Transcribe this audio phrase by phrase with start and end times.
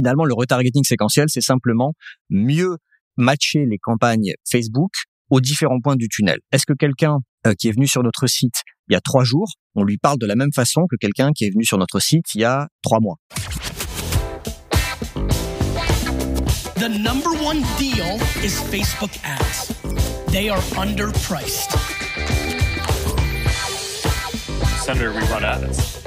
[0.00, 1.92] Finalement, le retargeting séquentiel, c'est simplement
[2.30, 2.78] mieux
[3.18, 4.92] matcher les campagnes Facebook
[5.28, 6.38] aux différents points du tunnel.
[6.52, 9.52] Est-ce que quelqu'un euh, qui est venu sur notre site il y a trois jours,
[9.74, 12.24] on lui parle de la même façon que quelqu'un qui est venu sur notre site
[12.34, 13.16] il y a trois mois?
[16.76, 19.68] The number one deal is Facebook ads.
[20.32, 21.76] They are underpriced.
[24.82, 25.99] Senator, we run ads.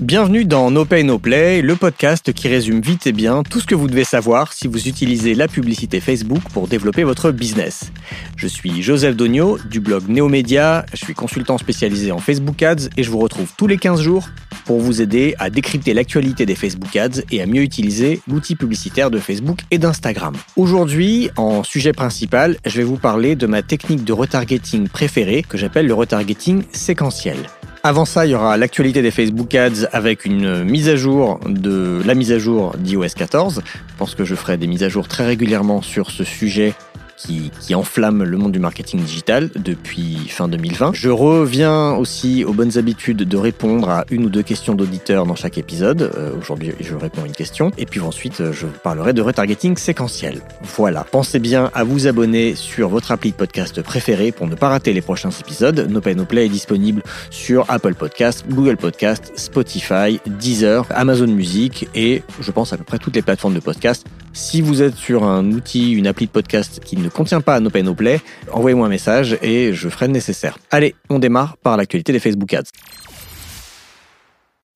[0.00, 3.66] Bienvenue dans No Pay No Play, le podcast qui résume vite et bien tout ce
[3.66, 7.92] que vous devez savoir si vous utilisez la publicité Facebook pour développer votre business.
[8.34, 13.02] Je suis Joseph Dogno du blog Neomédia, je suis consultant spécialisé en Facebook Ads et
[13.02, 14.30] je vous retrouve tous les 15 jours
[14.64, 19.10] pour vous aider à décrypter l'actualité des Facebook Ads et à mieux utiliser l'outil publicitaire
[19.10, 20.34] de Facebook et d'Instagram.
[20.56, 25.58] Aujourd'hui, en sujet principal, je vais vous parler de ma technique de retargeting préférée que
[25.58, 27.36] j'appelle le retargeting séquentiel.
[27.82, 32.02] Avant ça, il y aura l'actualité des Facebook Ads avec une mise à jour de
[32.04, 33.62] la mise à jour d'iOS 14.
[33.64, 36.74] Je pense que je ferai des mises à jour très régulièrement sur ce sujet
[37.20, 40.92] qui, qui, enflamme le monde du marketing digital depuis fin 2020.
[40.94, 45.36] Je reviens aussi aux bonnes habitudes de répondre à une ou deux questions d'auditeurs dans
[45.36, 46.10] chaque épisode.
[46.16, 47.70] Euh, Aujourd'hui, je réponds à une question.
[47.76, 50.40] Et puis ensuite, je vous parlerai de retargeting séquentiel.
[50.62, 51.04] Voilà.
[51.04, 54.92] Pensez bien à vous abonner sur votre appli de podcast préféré pour ne pas rater
[54.92, 55.86] les prochains épisodes.
[55.90, 61.88] No Pay No Play est disponible sur Apple Podcast, Google Podcast, Spotify, Deezer, Amazon Music
[61.94, 64.06] et je pense à peu près toutes les plateformes de podcast.
[64.42, 67.68] Si vous êtes sur un outil, une appli de podcast qui ne contient pas No
[67.68, 67.94] Pay No
[68.50, 70.58] envoyez-moi un message et je ferai le nécessaire.
[70.70, 72.70] Allez, on démarre par l'actualité des Facebook Ads.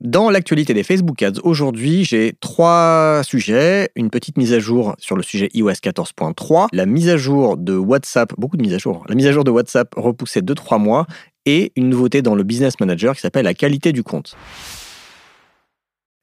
[0.01, 3.89] Dans l'actualité des Facebook Ads, aujourd'hui, j'ai trois sujets.
[3.97, 7.75] Une petite mise à jour sur le sujet iOS 14.3, la mise à jour de
[7.75, 10.79] WhatsApp, beaucoup de mises à jour, la mise à jour de WhatsApp repoussée de 3
[10.79, 11.07] mois,
[11.47, 14.37] et une nouveauté dans le Business Manager qui s'appelle la qualité du compte.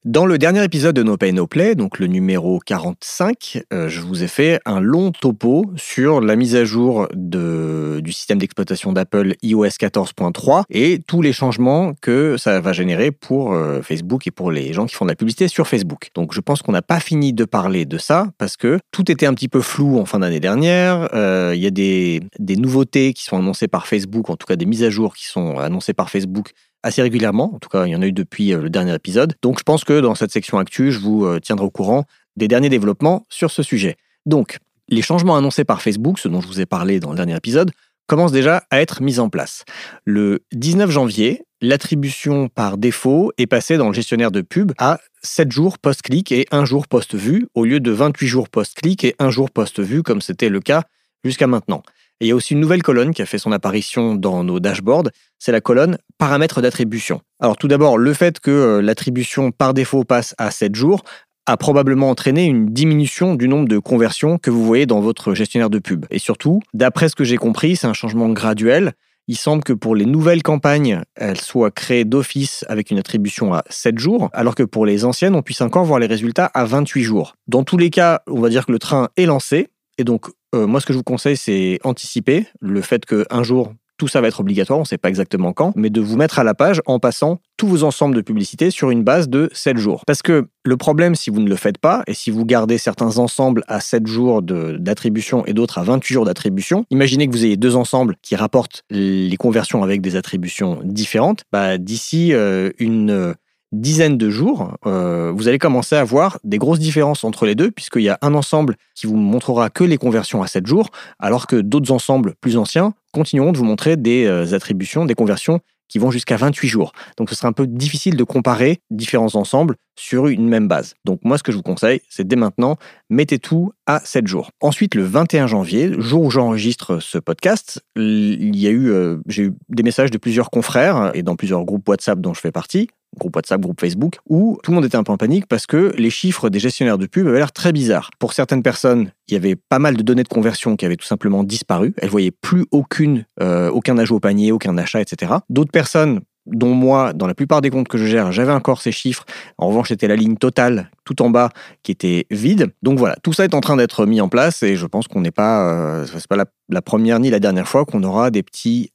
[0.03, 4.02] Dans le dernier épisode de No Pay No Play, donc le numéro 45, euh, je
[4.02, 9.35] vous ai fait un long topo sur la mise à jour du système d'exploitation d'Apple
[9.44, 14.50] iOS 14.3 et tous les changements que ça va générer pour euh, Facebook et pour
[14.50, 16.09] les gens qui font de la publicité sur Facebook.
[16.16, 19.28] Donc je pense qu'on n'a pas fini de parler de ça parce que tout était
[19.28, 21.09] un petit peu flou en fin d'année dernière.
[21.13, 24.66] Euh, il y a des nouveautés qui sont annoncées par Facebook, en tout cas des
[24.66, 26.53] mises à jour qui sont annoncées par Facebook
[26.84, 27.53] assez régulièrement.
[27.56, 29.36] En tout cas, il y en a eu depuis euh, le dernier épisode.
[29.42, 32.06] Donc, je pense que dans cette section actu, je vous euh, tiendrai au courant
[32.36, 33.97] des derniers développements sur ce sujet.
[34.25, 34.58] Donc,
[34.90, 37.72] les changements annoncés par Facebook, ce dont je vous ai parlé dans le dernier épisode,
[38.08, 39.64] commencent déjà à être mis en place.
[40.03, 45.52] Le 19 janvier, l'attribution par défaut est passée dans le gestionnaire de pub à 7
[45.52, 49.50] jours post-clic et 1 jour post-vue, au lieu de 28 jours post-clic et 1 jour
[49.50, 50.84] post-vue, comme c'était le cas
[51.24, 51.84] jusqu'à maintenant.
[52.22, 54.59] Et il y a aussi une nouvelle colonne qui a fait son apparition dans nos
[54.59, 55.09] dashboards,
[55.40, 57.22] c'est la colonne paramètres d'attribution.
[57.40, 61.04] Alors tout d'abord, le fait que euh, l'attribution par défaut passe à 7 jours
[61.48, 65.72] a probablement entraîné une diminution du nombre de conversions que vous voyez dans votre gestionnaire
[65.72, 66.06] de pub.
[66.12, 68.94] Et surtout, d'après ce que j'ai compris, c'est un changement graduel.
[69.28, 73.64] Il semble que pour les nouvelles campagnes, elles soient créées d'office avec une attribution à
[73.72, 77.02] 7 jours, alors que pour les anciennes, on puisse encore voir les résultats à 28
[77.02, 77.34] jours.
[77.48, 80.68] Dans tous les cas, on va dire que le train est lancé, et donc euh,
[80.68, 84.28] moi, ce que je vous conseille, c'est anticiper le fait qu'un jour, tout ça va
[84.28, 86.81] être obligatoire, on ne sait pas exactement quand, mais de vous mettre à la page
[86.88, 90.03] en passant tous vos ensembles de publicités sur une base de 7 jours.
[90.07, 93.19] Parce que le problème, si vous ne le faites pas, et si vous gardez certains
[93.19, 97.58] ensembles à 7 jours d'attribution et d'autres à 28 jours d'attribution, imaginez que vous ayez
[97.58, 103.35] deux ensembles qui rapportent les conversions avec des attributions différentes, bah, d'ici euh, une
[103.72, 107.72] dizaine de jours, euh, vous allez commencer à voir des grosses différences entre les deux,
[107.72, 110.90] puisqu'il y a un ensemble qui vous montrera que les conversions à 7 jours,
[111.20, 115.62] alors que d'autres ensembles plus anciens continueront de vous montrer des euh, attributions, des conversions
[115.92, 116.94] qui vont jusqu'à 28 jours.
[117.18, 120.96] Donc ce sera un peu difficile de comparer différents ensembles sur une même base.
[121.03, 122.78] Donc moi ce que je vous conseille, c'est dès maintenant,
[123.09, 124.52] mettez tout à 7 jours.
[124.62, 129.44] Ensuite, le 21 janvier, jour où j'enregistre ce podcast, il y a eu, euh, j'ai
[129.44, 132.88] eu des messages de plusieurs confrères et dans plusieurs groupes WhatsApp dont je fais partie,
[133.17, 135.93] groupe WhatsApp, groupe Facebook, où tout le monde était un peu en panique parce que
[135.97, 138.11] les chiffres des gestionnaires de pub avaient l'air très bizarres.
[138.19, 141.05] Pour certaines personnes, il y avait pas mal de données de conversion qui avaient tout
[141.05, 141.93] simplement disparu.
[141.97, 145.34] Elles voyaient plus aucune, euh, aucun ajout au panier, aucun achat, etc.
[145.49, 148.91] D'autres personnes dont moi, dans la plupart des comptes que je gère, j'avais encore ces
[148.91, 149.25] chiffres.
[149.57, 151.49] En revanche, c'était la ligne totale tout en bas
[151.84, 152.72] qui était vide.
[152.81, 155.22] Donc voilà, tout ça est en train d'être mis en place et je pense qu'on
[155.22, 156.37] n'est pas, euh, c'est pas
[156.69, 158.91] la, première ni la dernière fois qu'on aura des petits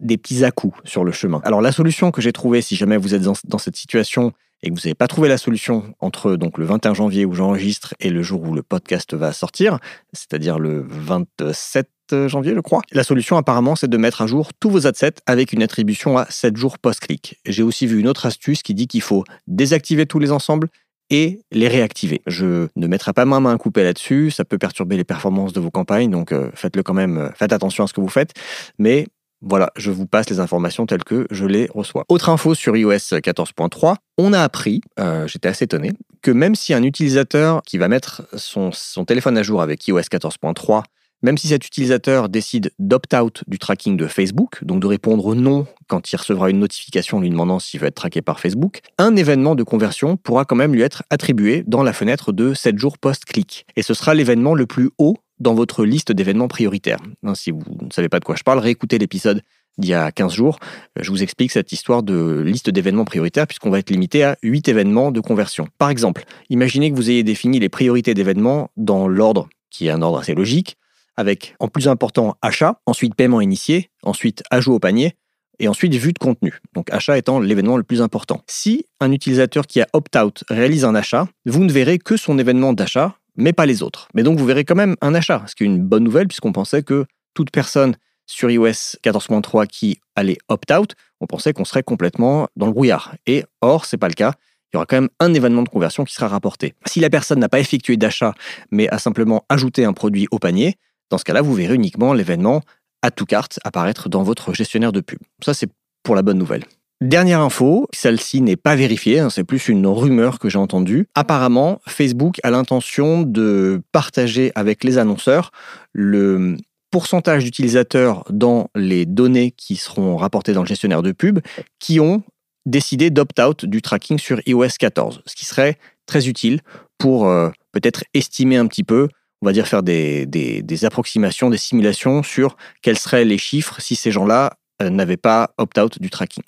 [0.00, 1.40] des petits à-coups sur le chemin.
[1.44, 4.74] Alors la solution que j'ai trouvée, si jamais vous êtes dans, cette situation et que
[4.74, 8.22] vous n'avez pas trouvé la solution entre donc le 21 janvier où j'enregistre et le
[8.22, 9.78] jour où le podcast va sortir,
[10.12, 11.88] c'est-à-dire le 27
[12.26, 12.82] janvier, je crois.
[12.92, 16.26] La solution, apparemment, c'est de mettre à jour tous vos adsets avec une attribution à
[16.30, 17.38] 7 jours post-clic.
[17.44, 20.68] J'ai aussi vu une autre astuce qui dit qu'il faut désactiver tous les ensembles
[21.10, 22.22] et les réactiver.
[22.26, 25.70] Je ne mettrai pas ma main à là-dessus, ça peut perturber les performances de vos
[25.70, 28.34] campagnes, donc euh, faites-le quand même, euh, faites attention à ce que vous faites,
[28.78, 29.06] mais
[29.40, 32.04] voilà, je vous passe les informations telles que je les reçois.
[32.08, 35.92] Autre info sur iOS 14.3, on a appris, euh, j'étais assez étonné,
[36.22, 38.70] que même si un utilisateur qui va mettre son,
[39.06, 40.82] téléphone à jour avec iOS 14.3
[41.22, 46.12] même si cet utilisateur décide d'opt-out du tracking de Facebook, donc de répondre non quand
[46.12, 49.64] il recevra une notification lui demandant s'il veut être traqué par Facebook, un événement de
[49.64, 53.66] conversion pourra quand même lui être attribué dans la fenêtre de 7 jours post-clic.
[53.74, 56.98] Et ce sera l'événement le plus haut dans votre liste d'événements prioritaires.
[57.22, 59.42] Hein, si vous ne savez pas de quoi je parle, réécoutez l'épisode
[59.78, 60.58] d'il y a 15 jours.
[60.98, 64.68] Je vous explique cette histoire de liste d'événements prioritaires puisqu'on va être limité à 8
[64.68, 65.68] événements de conversion.
[65.78, 70.02] Par exemple, imaginez que vous ayez défini les priorités d'événements dans l'ordre qui est un
[70.02, 70.76] ordre assez logique
[71.16, 75.16] avec en plus important achat, ensuite paiement initié, ensuite ajout au panier,
[75.58, 76.60] et ensuite vue de contenu.
[76.74, 78.42] Donc achat étant l'événement le plus important.
[78.46, 82.72] Si un utilisateur qui a opt-out réalise un achat, vous ne verrez que son événement
[82.72, 84.08] d'achat, mais pas les autres.
[84.14, 86.52] Mais donc vous verrez quand même un achat, ce qui est une bonne nouvelle puisqu'on
[86.52, 87.96] pensait que toute personne
[88.26, 93.14] sur iOS 14.3 qui allait opt-out, on pensait qu'on serait complètement dans le brouillard.
[93.26, 94.34] Et or, c'est pas le cas.
[94.70, 96.74] Il y aura quand même un événement de conversion qui sera rapporté.
[96.84, 98.34] Si la personne n'a pas effectué d'achat,
[98.70, 100.76] mais a simplement ajouté un produit au panier,
[101.10, 102.60] dans ce cas-là, vous verrez uniquement l'événement
[103.00, 105.20] à tout carte apparaître dans votre gestionnaire de pub.
[105.42, 105.70] Ça, c'est
[106.02, 106.64] pour la bonne nouvelle.
[107.00, 111.06] Dernière info, celle-ci n'est pas vérifiée, hein, c'est plus une rumeur que j'ai entendue.
[111.14, 115.52] Apparemment, Facebook a l'intention de partager avec les annonceurs
[115.92, 116.56] le
[116.90, 121.38] pourcentage d'utilisateurs dans les données qui seront rapportées dans le gestionnaire de pub
[121.78, 122.24] qui ont
[122.66, 126.60] décidé d'opt-out du tracking sur iOS 14, ce qui serait très utile
[126.98, 129.08] pour euh, peut-être estimer un petit peu
[129.40, 134.10] on va dire, faire des, approximations, des simulations sur quels seraient les chiffres si ces
[134.10, 136.42] gens-là euh, n'avaient pas opt-out du tracking.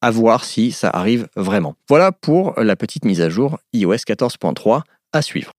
[0.00, 1.74] À voir si ça arrive vraiment.
[1.88, 4.82] Voilà pour la petite mise à jour iOS 14.3
[5.12, 5.52] à suivre.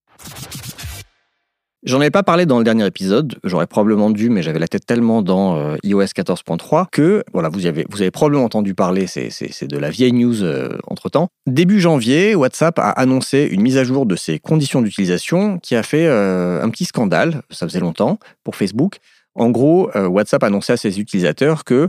[1.83, 4.85] J'en avais pas parlé dans le dernier épisode, j'aurais probablement dû, mais j'avais la tête
[4.85, 9.89] tellement dans euh, iOS 14.3 que, voilà, vous avez, probablement entendu parler, c'est de la
[9.89, 11.29] vieille news euh, entre-temps.
[11.47, 15.81] Début janvier, WhatsApp a annoncé une mise à jour de ses conditions d'utilisation qui a
[15.81, 18.99] fait euh, un petit scandale, ça faisait longtemps, pour Facebook.
[19.35, 21.87] En gros, euh, WhatsApp annonçait à ses utilisateurs que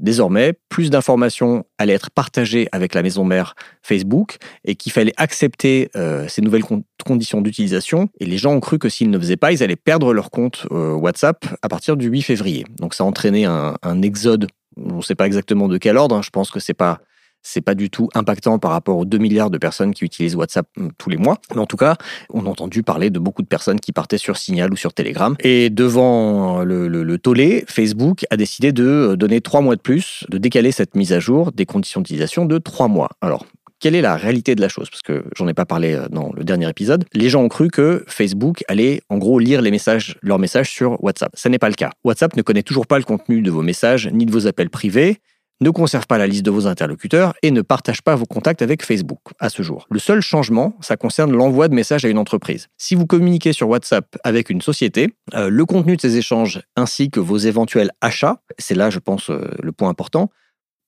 [0.00, 5.90] désormais, plus d'informations allaient être partagées avec la maison mère Facebook et qu'il fallait accepter
[5.96, 6.64] euh, ces nouvelles
[7.04, 8.08] conditions d'utilisation.
[8.18, 10.66] Et les gens ont cru que s'ils ne faisaient pas, ils allaient perdre leur compte
[10.72, 12.64] euh, WhatsApp à partir du 8 février.
[12.78, 14.48] Donc ça a entraîné un, exode.
[14.76, 16.16] On ne sait pas exactement de quel ordre.
[16.16, 16.22] Hein.
[16.22, 17.00] Je pense que c'est pas
[17.42, 20.66] c'est pas du tout impactant par rapport aux 2 milliards de personnes qui utilisent WhatsApp
[20.76, 21.38] hum, tous les mois.
[21.54, 21.96] Mais en tout cas,
[22.32, 25.36] on a entendu parler de beaucoup de personnes qui partaient sur Signal ou sur Telegram.
[25.40, 30.38] Et devant le, tollé, Facebook a décidé de euh, donner 3 mois de plus, de
[30.38, 33.10] décaler cette mise à jour des conditions d'utilisation de 3 mois.
[33.20, 33.44] Alors,
[33.80, 34.90] quelle est la réalité de la chose?
[34.90, 37.04] Parce que j'en ai pas parlé euh, dans le dernier épisode.
[37.14, 41.32] Les gens ont cru que Facebook allait en gros lire leurs messages sur WhatsApp.
[41.34, 41.90] Ce n'est pas le cas.
[42.04, 45.18] WhatsApp ne connaît toujours pas le contenu de vos messages ni de vos appels privés
[45.60, 48.84] ne conserve pas la liste de vos interlocuteurs et ne partage pas vos contacts avec
[48.84, 49.86] Facebook à ce jour.
[49.90, 52.68] Le seul changement, ça concerne l'envoi de messages à une entreprise.
[52.78, 57.10] Si vous communiquez sur WhatsApp avec une société, euh, le contenu de ces échanges ainsi
[57.10, 60.30] que vos éventuels achats, c'est là je pense euh, le point important,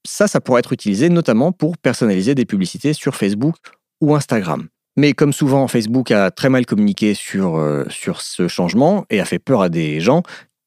[0.07, 3.57] ça, ça pourra être utilisé notamment pour personnaliser des publicités sur Facebook
[4.00, 4.69] ou Instagram.
[4.97, 9.25] Mais comme souvent, Facebook a très mal communiqué sur, euh, sur ce changement et a
[9.25, 10.23] fait peur à des gens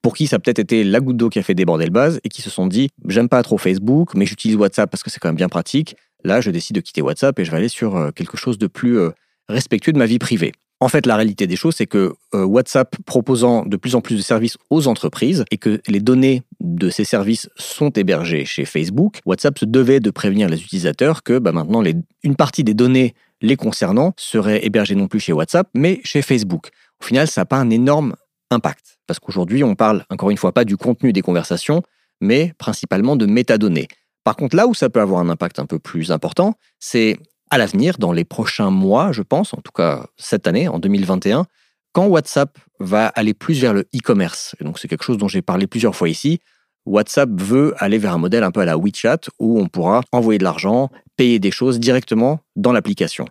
[0.06, 2.20] pour qui ça a peut-être été la goutte d'eau qui a fait déborder le base
[2.24, 5.20] et qui se sont dit j'aime pas trop Facebook, mais j'utilise WhatsApp parce que c'est
[5.20, 5.96] quand même bien pratique.
[6.24, 8.68] Là, je décide de quitter WhatsApp et je vais aller sur euh, quelque chose de
[8.68, 9.10] plus euh,
[9.50, 10.52] respectueux de ma vie privée.
[10.80, 14.16] En fait, la réalité des choses, c'est que euh, WhatsApp proposant de plus en plus
[14.16, 19.22] de services aux entreprises et que les données de ces services sont hébergées chez Facebook,
[19.26, 21.84] WhatsApp se devait de prévenir les utilisateurs que bah, maintenant
[22.22, 26.70] une partie des données les concernant serait hébergée non plus chez WhatsApp, mais chez Facebook.
[27.02, 28.14] Au final, ça n'a pas un énorme
[28.52, 28.95] impact.
[29.08, 31.84] Parce qu'aujourd'hui, on parle, encore une fois, pas du contenu des conversations,
[32.22, 33.88] mais principalement de métadonnées.
[34.24, 37.18] Par contre, là où ça peut avoir un impact un peu plus important, c'est
[37.52, 41.46] à l'avenir, dans les prochains mois, je pense, en tout cas cette année, en 2021,
[41.94, 44.56] quand WhatsApp va aller plus vers le e-commerce.
[44.60, 46.40] Donc c'est quelque chose dont j'ai parlé plusieurs fois ici.
[46.86, 50.38] WhatsApp veut aller vers un modèle un peu à la WeChat où on pourra envoyer
[50.38, 53.26] de l'argent, payer des choses directement dans l'application.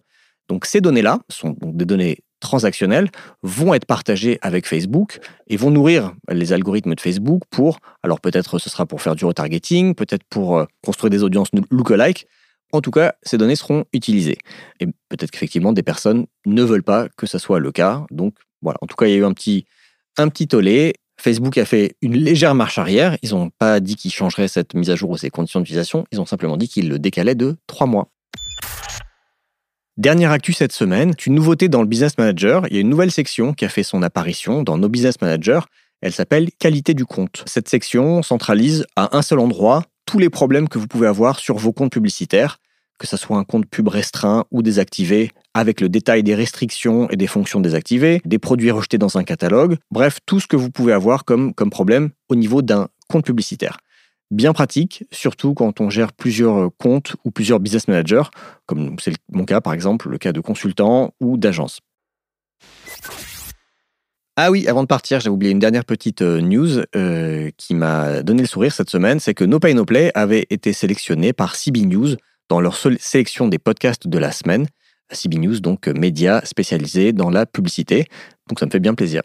[0.49, 3.11] Donc ces données-là sont donc des données transactionnels
[3.43, 8.59] vont être partagés avec Facebook et vont nourrir les algorithmes de Facebook pour, alors peut-être
[8.59, 12.27] ce sera pour faire du retargeting, peut-être pour euh, construire des audiences lookalike.
[12.73, 14.39] En tout cas, ces données seront utilisées.
[14.81, 18.05] Et peut-être qu'effectivement, des personnes ne veulent pas que ça soit le cas.
[18.11, 19.65] Donc voilà, en tout cas, il y a eu un petit,
[20.17, 20.95] un petit tollé.
[21.21, 23.17] Facebook a fait une légère marche arrière.
[23.23, 26.05] Ils n'ont pas dit qu'ils changeraient cette mise à jour ou ces conditions d'utilisation.
[26.11, 28.09] Ils ont simplement dit qu'ils le décalaient de trois mois.
[29.97, 32.67] Dernière actu cette semaine, une nouveauté dans le Business Manager.
[32.67, 35.61] Il y a une nouvelle section qui a fait son apparition dans nos Business Managers.
[36.01, 37.45] Elle s'appelle Qualité du compte.
[37.47, 41.59] Cette section centralise à un seul endroit tous les problèmes que vous pouvez avoir sur
[41.59, 42.59] vos comptes publicitaires,
[42.99, 47.17] que ce soit un compte pub restreint ou désactivé, avec le détail des restrictions et
[47.17, 50.93] des fonctions désactivées, des produits rejetés dans un catalogue, bref, tout ce que vous pouvez
[50.93, 53.79] avoir comme, comme problème au niveau d'un compte publicitaire
[54.35, 58.25] bien pratique, surtout quand on gère plusieurs euh, comptes ou plusieurs business managers,
[58.67, 61.81] comme c'est mon cas par exemple, le cas de consultant ou d'agence.
[64.37, 68.23] Ah oui, avant de partir, j'ai oublié une dernière petite euh, news euh, qui m'a
[68.23, 71.55] donné le sourire cette semaine, c'est que No Pay No Play avait été sélectionné par
[71.55, 72.17] CB News
[72.49, 74.67] dans leur sélection des podcasts de la semaine.
[75.13, 78.07] CB News, donc média spécialisé dans la publicité.
[78.49, 79.23] Donc ça me fait bien plaisir.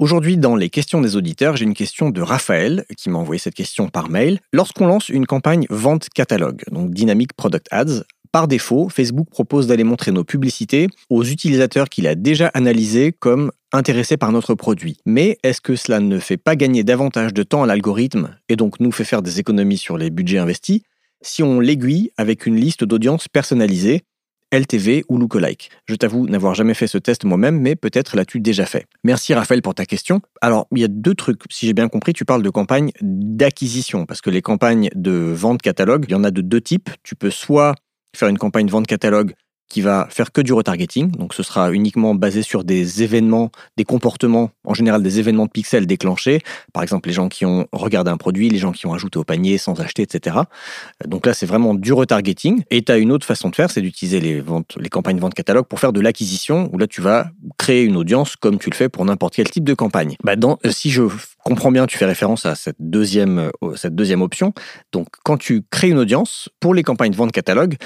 [0.00, 3.52] Aujourd'hui, dans les questions des auditeurs, j'ai une question de Raphaël qui m'a envoyé cette
[3.52, 4.40] question par mail.
[4.50, 9.84] Lorsqu'on lance une campagne vente catalogue, donc Dynamic Product Ads, par défaut, Facebook propose d'aller
[9.84, 14.96] montrer nos publicités aux utilisateurs qu'il a déjà analysés comme intéressés par notre produit.
[15.04, 18.80] Mais est-ce que cela ne fait pas gagner davantage de temps à l'algorithme et donc
[18.80, 20.80] nous fait faire des économies sur les budgets investis
[21.22, 24.04] si on l'aiguille avec une liste d'audience personnalisée
[24.52, 28.66] LTV ou lookalike Je t'avoue n'avoir jamais fait ce test moi-même, mais peut-être l'as-tu déjà
[28.66, 28.86] fait.
[29.04, 30.20] Merci Raphaël pour ta question.
[30.40, 31.40] Alors, il y a deux trucs.
[31.50, 35.62] Si j'ai bien compris, tu parles de campagnes d'acquisition, parce que les campagnes de vente
[35.62, 36.90] catalogue, il y en a de deux types.
[37.02, 37.74] Tu peux soit
[38.16, 39.34] faire une campagne vente catalogue
[39.70, 41.12] qui va faire que du retargeting.
[41.12, 45.50] Donc ce sera uniquement basé sur des événements, des comportements, en général des événements de
[45.50, 46.40] pixels déclenchés.
[46.74, 49.24] Par exemple, les gens qui ont regardé un produit, les gens qui ont ajouté au
[49.24, 50.36] panier sans acheter, etc.
[51.06, 52.64] Donc là, c'est vraiment du retargeting.
[52.70, 55.34] Et tu as une autre façon de faire, c'est d'utiliser les, ventes, les campagnes vente
[55.34, 58.74] catalogue pour faire de l'acquisition, où là, tu vas créer une audience comme tu le
[58.74, 60.16] fais pour n'importe quel type de campagne.
[60.24, 61.04] Bah euh, si je
[61.44, 64.52] comprends bien, tu fais référence à cette deuxième, euh, cette deuxième option.
[64.90, 67.76] Donc quand tu crées une audience pour les campagnes vente catalogue,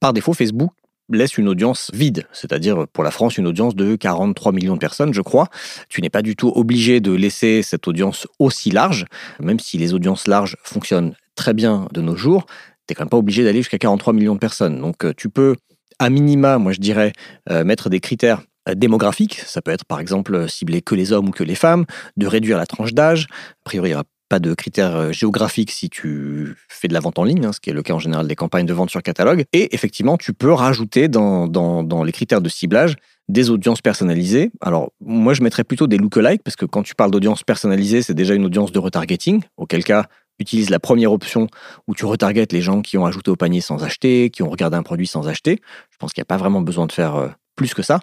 [0.00, 0.70] par défaut, Facebook
[1.10, 5.12] laisse une audience vide, c'est-à-dire pour la France une audience de 43 millions de personnes,
[5.12, 5.48] je crois.
[5.88, 9.04] Tu n'es pas du tout obligé de laisser cette audience aussi large,
[9.40, 13.10] même si les audiences larges fonctionnent très bien de nos jours, tu n'es quand même
[13.10, 14.80] pas obligé d'aller jusqu'à 43 millions de personnes.
[14.80, 15.56] Donc euh, tu peux,
[15.98, 17.12] à minima, moi je dirais,
[17.50, 21.28] euh, mettre des critères euh, démographiques, ça peut être par exemple cibler que les hommes
[21.28, 23.94] ou que les femmes, de réduire la tranche d'âge, a priori
[24.28, 27.60] pas de critères euh, géographiques si tu fais de la vente en ligne, hein, ce
[27.60, 29.44] qui est le cas en général des campagnes de vente sur catalogue.
[29.52, 32.96] Et effectivement, tu peux rajouter dans, dans, les critères de ciblage
[33.28, 34.50] des audiences personnalisées.
[34.60, 38.14] Alors, moi, je mettrais plutôt des lookalikes, parce que quand tu parles d'audience personnalisée, c'est
[38.14, 40.06] déjà une audience de retargeting, auquel cas,
[40.38, 41.46] utilise la première option
[41.86, 44.76] où tu retargetes les gens qui ont ajouté au panier sans acheter, qui ont regardé
[44.76, 45.60] un produit sans acheter.
[45.90, 48.00] Je pense qu'il n'y a pas vraiment besoin de faire euh, plus que ça.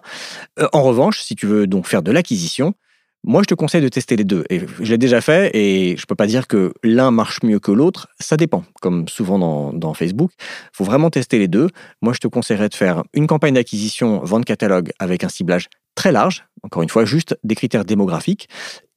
[0.58, 2.74] Euh, en revanche, si tu veux donc faire de l'acquisition,
[3.24, 4.44] moi, je te conseille de tester les deux.
[4.50, 7.70] Et je l'ai déjà fait et je peux pas dire que l'un marche mieux que
[7.70, 8.08] l'autre.
[8.18, 10.32] Ça dépend, comme souvent dans, dans Facebook.
[10.40, 11.68] Il faut vraiment tester les deux.
[12.00, 16.10] Moi, je te conseillerais de faire une campagne d'acquisition vente catalogue avec un ciblage très
[16.10, 18.48] large, encore une fois, juste des critères démographiques,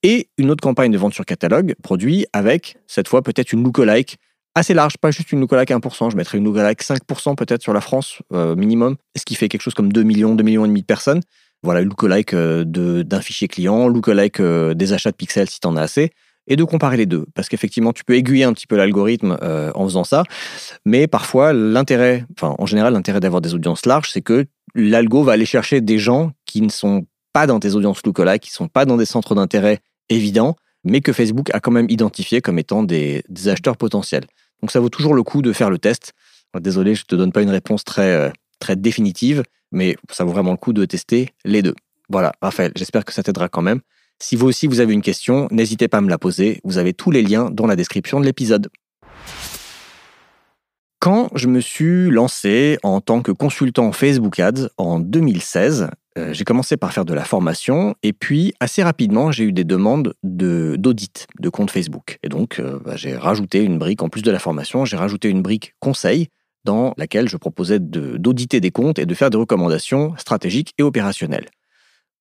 [0.02, 4.18] et une autre campagne de vente sur catalogue produit avec, cette fois, peut-être une lookalike
[4.56, 7.82] assez large, pas juste une lookalike 1%, je mettrais une lookalike 5% peut-être sur la
[7.82, 10.82] France euh, minimum, ce qui fait quelque chose comme 2 millions, 2 millions et demi
[10.82, 11.22] de personnes.
[11.66, 15.76] Voilà, lookalike euh, d'un fichier client, lookalike euh, des achats de pixels si tu en
[15.76, 16.12] as assez,
[16.46, 17.26] et de comparer les deux.
[17.34, 20.26] Parce qu'effectivement, tu peux aiguiller un petit peu l'algorithme euh, en faisant ça,
[20.86, 24.46] mais parfois, l'intérêt, enfin, en général, l'intérêt d'avoir des audiences larges, c'est que
[24.76, 28.52] l'algo va aller chercher des gens qui ne sont pas dans tes audiences lookalike, qui
[28.52, 29.80] ne sont pas dans des centres d'intérêt
[30.10, 34.28] évidents, mais que Facebook a quand même identifié comme étant des, des, acheteurs potentiels.
[34.62, 36.14] Donc ça vaut toujours le coup de faire le test.
[36.60, 38.32] Désolé, je ne te donne pas une réponse très,
[38.66, 41.76] très définitive, mais ça vaut vraiment le coup de tester les deux.
[42.10, 43.82] Voilà, Raphaël, j'espère que ça t'aidera quand même.
[44.20, 46.62] Si vous aussi vous avez une question, n'hésitez pas à me la poser.
[46.64, 48.70] Vous avez tous les liens dans la description de l'épisode.
[51.00, 56.44] Quand je me suis lancé en tant que consultant Facebook Ads en 2016, euh, j'ai
[56.44, 61.28] commencé par faire de la formation et puis assez rapidement j'ai eu des demandes d'audit
[61.40, 62.18] de, compte Facebook.
[62.24, 65.30] Et donc euh, bah, j'ai rajouté une brique, en plus de la formation, j'ai rajouté
[65.30, 66.30] une brique conseil
[66.66, 71.48] dans laquelle je proposais d'auditer des comptes et de faire des recommandations stratégiques et opérationnelles.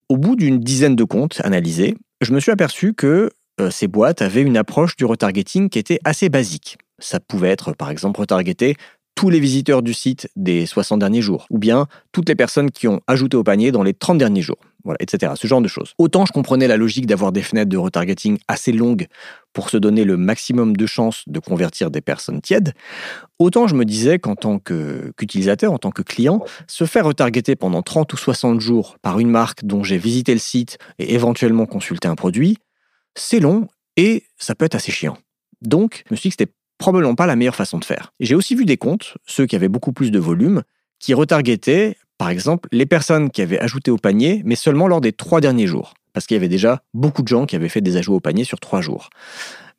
[0.07, 4.21] Au bout d'une dizaine de comptes analysés, je me suis aperçu que euh, ces boîtes
[4.21, 6.77] avaient une approche du retargeting qui était assez basique.
[6.99, 8.75] Ça pouvait être par exemple retargeter
[9.15, 12.87] tous les visiteurs du site des 60 derniers jours, ou bien toutes les personnes qui
[12.87, 14.59] ont ajouté au panier dans les 30 derniers jours.
[14.85, 15.33] Voilà, etc.
[15.35, 15.93] Ce genre de choses.
[15.97, 19.07] Autant je comprenais la logique d'avoir des fenêtres de retargeting assez longues
[19.51, 22.73] pour se donner le maximum de chances de convertir des personnes tièdes,
[23.39, 27.81] autant je me disais qu'en tant qu'utilisateur, en tant que client, se faire retargeter pendant
[27.81, 32.07] 30 ou 60 jours par une marque dont j'ai visité le site et éventuellement consulté
[32.07, 32.57] un produit,
[33.15, 35.17] c'est long et ça peut être assez chiant.
[35.61, 38.13] Donc, je me suis dit que c'était probablement pas la meilleure façon de faire.
[38.19, 40.63] J'ai aussi vu des comptes, ceux qui avaient beaucoup plus de volume,
[40.99, 45.11] qui retargetaient, par exemple, les personnes qui avaient ajouté au panier, mais seulement lors des
[45.11, 45.93] trois derniers jours.
[46.13, 48.45] Parce qu'il y avait déjà beaucoup de gens qui avaient fait des ajouts au panier
[48.45, 49.09] sur trois jours.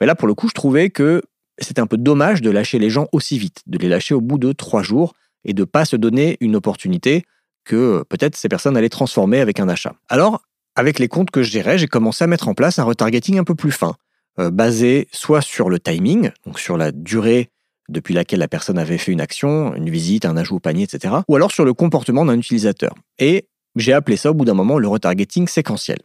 [0.01, 1.23] Mais là, pour le coup, je trouvais que
[1.59, 4.39] c'était un peu dommage de lâcher les gens aussi vite, de les lâcher au bout
[4.39, 5.15] de trois jours
[5.45, 7.25] et de pas se donner une opportunité
[7.65, 9.95] que peut-être ces personnes allaient transformer avec un achat.
[10.09, 10.43] Alors,
[10.75, 13.45] avec les comptes que je gérais, j'ai commencé à mettre en place un retargeting un
[13.45, 13.97] peu plus fin.
[14.39, 17.49] Euh, basé soit sur le timing, donc sur la durée
[17.89, 21.15] depuis laquelle la personne avait fait une action, une visite, un ajout au panier, etc.,
[21.29, 22.95] ou alors sur le comportement d'un utilisateur.
[23.19, 25.99] Et j'ai appelé ça au bout d'un moment le retargeting séquentiel.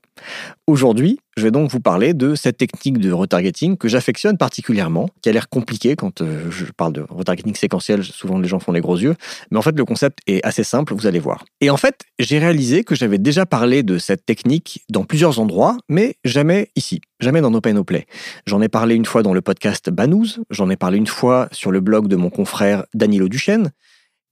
[0.68, 5.30] Aujourd'hui, je vais donc vous parler de cette technique de retargeting que j'affectionne particulièrement, qui
[5.30, 8.82] a l'air compliquée quand euh, je parle de retargeting séquentiel, souvent les gens font les
[8.82, 9.16] gros yeux,
[9.50, 11.46] mais en fait le concept est assez simple, vous allez voir.
[11.62, 15.78] Et en fait, j'ai réalisé que j'avais déjà parlé de cette technique dans plusieurs endroits,
[15.90, 18.06] mais jamais ici, jamais dans Open Play.
[18.46, 21.72] J'en ai parlé une fois dans le podcast Banous, j'en ai parlé une fois sur
[21.72, 23.72] le blog de mon confrère Danilo Duchesne,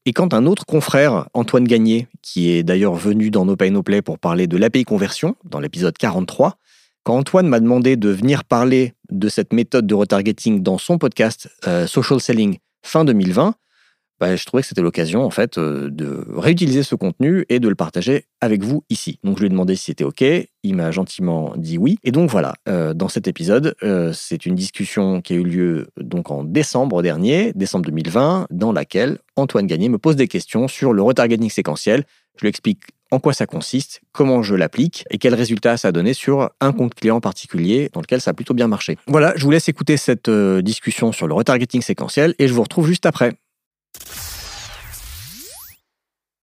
[0.06, 3.84] et quand un autre confrère, Antoine Gagné, qui est d'ailleurs venu dans No Pay No
[3.84, 6.58] Play pour parler de l'API conversion, dans l'épisode 43,
[7.04, 11.50] quand Antoine m'a demandé de venir parler de cette méthode de retargeting dans son podcast
[11.68, 13.56] euh, Social Selling fin 2020,
[14.20, 17.70] bah, je trouvais que c'était l'occasion en fait euh, de réutiliser ce contenu et de
[17.70, 19.20] le partager avec vous ici.
[19.24, 20.24] Donc je lui ai demandé si c'était ok,
[20.64, 21.98] il m'a gentiment dit oui.
[22.04, 25.88] Et donc voilà, euh, dans cet épisode, euh, c'est une discussion qui a eu lieu
[25.98, 30.92] donc en décembre dernier, décembre 2020, dans laquelle Antoine Gagné me pose des questions sur
[30.92, 32.04] le retargeting séquentiel.
[32.36, 35.92] Je lui explique en quoi ça consiste, comment je l'applique et quels résultats ça a
[35.92, 38.98] donné sur un compte client particulier dans lequel ça a plutôt bien marché.
[39.08, 42.86] Voilà, je vous laisse écouter cette discussion sur le retargeting séquentiel et je vous retrouve
[42.86, 43.34] juste après.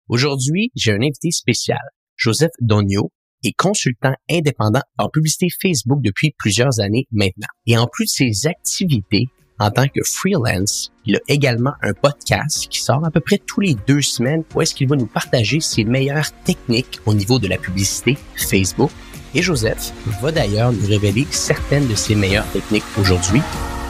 [0.09, 1.79] Aujourd'hui, j'ai un invité spécial,
[2.15, 3.11] Joseph Donio,
[3.43, 7.47] est consultant indépendant en publicité Facebook depuis plusieurs années maintenant.
[7.67, 9.27] Et en plus de ses activités
[9.59, 13.59] en tant que freelance, il a également un podcast qui sort à peu près tous
[13.59, 17.47] les deux semaines où est-ce qu'il va nous partager ses meilleures techniques au niveau de
[17.47, 18.91] la publicité Facebook.
[19.35, 23.41] Et Joseph va d'ailleurs nous révéler certaines de ses meilleures techniques aujourd'hui.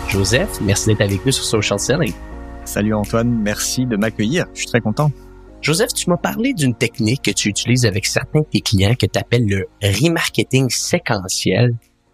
[0.10, 2.14] Joseph, merci d'être avec nous sur Social Selling.
[2.70, 4.46] Salut Antoine, merci de m'accueillir.
[4.54, 5.12] Je suis très content.
[5.60, 9.08] Joseph, tu m'as parlé d'une technique que tu utilises avec certains de tes clients que
[9.08, 11.72] tu appelles le remarketing séquentiel.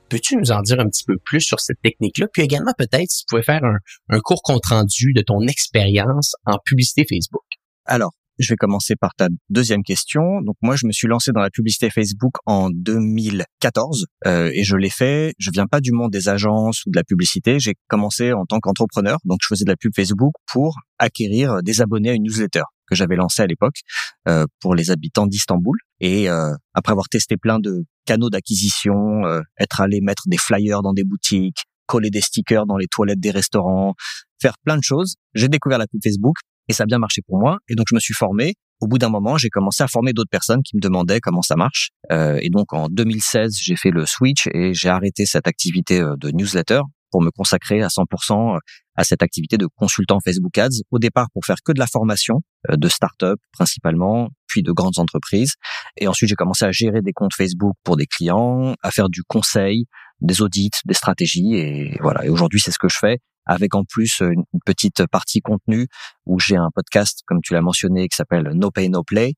[0.07, 2.27] Peux-tu nous en dire un petit peu plus sur cette technique-là?
[2.31, 6.57] Puis également, peut-être, si tu pouvais faire un, un court compte-rendu de ton expérience en
[6.63, 7.43] publicité Facebook.
[7.83, 10.41] Alors, je vais commencer par ta deuxième question.
[10.41, 14.75] Donc moi, je me suis lancé dans la publicité Facebook en 2014 euh, et je
[14.75, 15.33] l'ai fait.
[15.39, 17.59] Je viens pas du monde des agences ou de la publicité.
[17.59, 19.17] J'ai commencé en tant qu'entrepreneur.
[19.25, 22.95] Donc je faisais de la pub Facebook pour acquérir des abonnés à une newsletter que
[22.95, 23.79] j'avais lancée à l'époque
[24.27, 25.77] euh, pour les habitants d'Istanbul.
[25.99, 30.81] Et euh, après avoir testé plein de canaux d'acquisition, euh, être allé mettre des flyers
[30.81, 33.93] dans des boutiques, coller des stickers dans les toilettes des restaurants,
[34.41, 36.35] faire plein de choses, j'ai découvert la pub Facebook
[36.67, 37.57] et ça a bien marché pour moi.
[37.69, 38.53] Et donc, je me suis formé.
[38.81, 41.55] Au bout d'un moment, j'ai commencé à former d'autres personnes qui me demandaient comment ça
[41.55, 41.91] marche.
[42.11, 46.15] Euh, et donc, en 2016, j'ai fait le switch et j'ai arrêté cette activité euh,
[46.17, 46.81] de newsletter
[47.15, 48.59] pour me consacrer à 100% euh,
[48.97, 50.81] à cette activité de consultant Facebook Ads.
[50.91, 54.99] Au départ, pour faire que de la formation euh, de start-up principalement, puis de grandes
[54.99, 55.53] entreprises.
[55.95, 59.23] Et ensuite, j'ai commencé à gérer des comptes Facebook pour des clients, à faire du
[59.23, 59.85] conseil,
[60.19, 61.55] des audits, des stratégies.
[61.55, 62.25] Et voilà.
[62.25, 65.87] Et aujourd'hui, c'est ce que je fais avec en plus une petite partie contenu
[66.25, 69.33] où j'ai un podcast, comme tu l'as mentionné, qui s'appelle No Pay No Play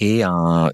[0.00, 0.70] et un,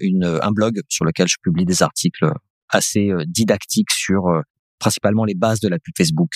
[0.51, 2.31] blog sur lequel je publie des articles
[2.69, 4.41] assez euh, didactiques sur euh,
[4.79, 6.31] principalement les bases de la pub Facebook.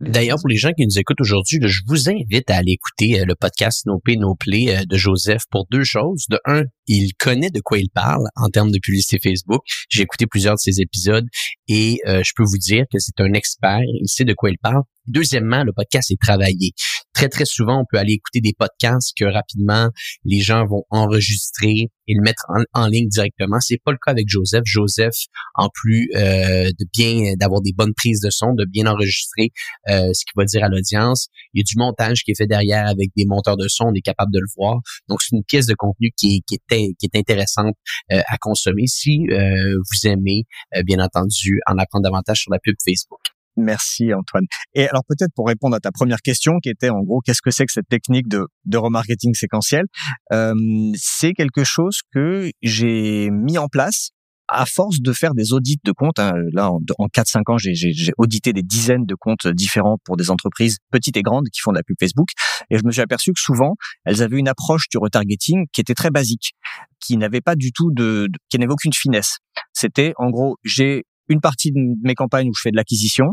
[0.00, 3.24] D'ailleurs, pour les gens qui nous écoutent aujourd'hui, je vous invite à aller écouter euh,
[3.24, 6.24] le podcast No Pay No Play de Joseph pour deux choses.
[6.28, 9.62] De un, il connaît de quoi il parle en termes de publicité Facebook.
[9.88, 11.26] J'ai écouté plusieurs de ses épisodes
[11.68, 13.80] et je peux vous dire que c'est un expert.
[14.00, 14.82] Il sait de quoi il parle.
[15.06, 16.72] Deuxièmement, le podcast est travaillé.
[17.12, 19.90] Très, très souvent, on peut aller écouter des podcasts que rapidement,
[20.24, 22.44] les gens vont enregistrer et le mettre
[22.74, 23.60] en, ligne directement.
[23.60, 24.62] C'est pas le cas avec Joseph.
[24.64, 25.14] Joseph,
[25.54, 29.52] en plus euh, de bien d'avoir des bonnes prises de son, de bien enregistrer
[29.88, 32.46] euh, ce qu'il va dire à l'audience, il y a du montage qui est fait
[32.46, 34.80] derrière avec des monteurs de son, on est capable de le voir.
[35.08, 37.74] Donc, c'est une pièce de contenu qui est, qui est, qui est intéressante
[38.12, 40.44] euh, à consommer si vous aimez,
[40.84, 43.20] bien entendu, en apprendre davantage sur la pub Facebook.
[43.56, 44.46] Merci Antoine.
[44.74, 47.50] Et alors peut-être pour répondre à ta première question qui était en gros qu'est-ce que
[47.50, 49.84] c'est que cette technique de, de remarketing séquentiel,
[50.32, 50.54] euh,
[50.96, 54.10] c'est quelque chose que j'ai mis en place
[54.48, 58.12] à force de faire des audits de comptes, hein, là en, en 4-5 ans, j'ai
[58.18, 61.76] audité des dizaines de comptes différents pour des entreprises petites et grandes qui font de
[61.76, 62.28] la pub Facebook,
[62.70, 65.94] et je me suis aperçu que souvent elles avaient une approche du retargeting qui était
[65.94, 66.52] très basique,
[67.00, 69.38] qui n'avait pas du tout de, de qui n'avait aucune finesse.
[69.72, 73.26] C'était en gros, j'ai une partie de mes campagnes où je fais de l'acquisition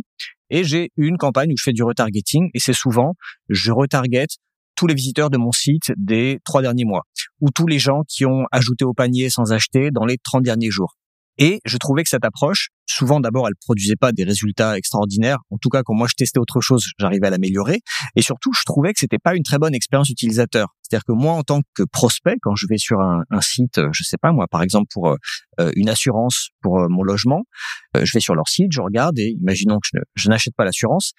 [0.49, 3.15] et j'ai une campagne où je fais du retargeting et c'est souvent
[3.49, 4.27] je retarget
[4.75, 7.03] tous les visiteurs de mon site des trois derniers mois
[7.39, 10.71] ou tous les gens qui ont ajouté au panier sans acheter dans les 30 derniers
[10.71, 10.95] jours.
[11.37, 15.39] Et je trouvais que cette approche, souvent d'abord, elle produisait pas des résultats extraordinaires.
[15.49, 17.79] En tout cas, quand moi je testais autre chose, j'arrivais à l'améliorer.
[18.15, 20.67] Et surtout, je trouvais que c'était pas une très bonne expérience utilisateur.
[20.81, 24.03] C'est-à-dire que moi, en tant que prospect, quand je vais sur un, site, euh, je
[24.03, 27.43] sais pas moi, par exemple pour euh, une assurance pour euh, mon logement,
[27.95, 31.13] je vais sur leur site, je regarde et imaginons que je, je n'achète pas l'assurance,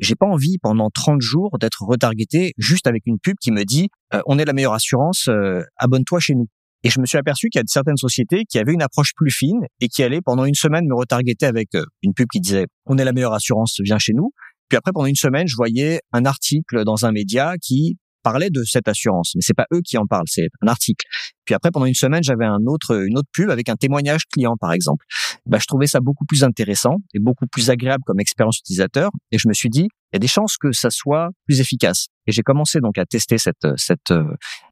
[0.00, 3.88] j'ai pas envie pendant 30 jours d'être retargeté juste avec une pub qui me dit
[4.26, 5.28] on est la meilleure assurance,
[5.76, 6.48] abonne-toi chez nous.
[6.84, 9.30] Et je me suis aperçu qu'il y a certaines sociétés qui avaient une approche plus
[9.30, 11.68] fine et qui allaient pendant une semaine me retargeter avec
[12.02, 14.32] une pub qui disait on est la meilleure assurance, viens chez nous.
[14.68, 18.62] Puis après pendant une semaine, je voyais un article dans un média qui parlait de
[18.64, 21.04] cette assurance, mais c'est pas eux qui en parlent, c'est un article.
[21.44, 24.54] Puis après, pendant une semaine, j'avais un autre, une autre pub avec un témoignage client,
[24.58, 25.04] par exemple.
[25.44, 29.10] Bah, je trouvais ça beaucoup plus intéressant et beaucoup plus agréable comme expérience utilisateur.
[29.32, 32.06] Et je me suis dit, il y a des chances que ça soit plus efficace.
[32.26, 34.12] Et j'ai commencé donc à tester cette, cette,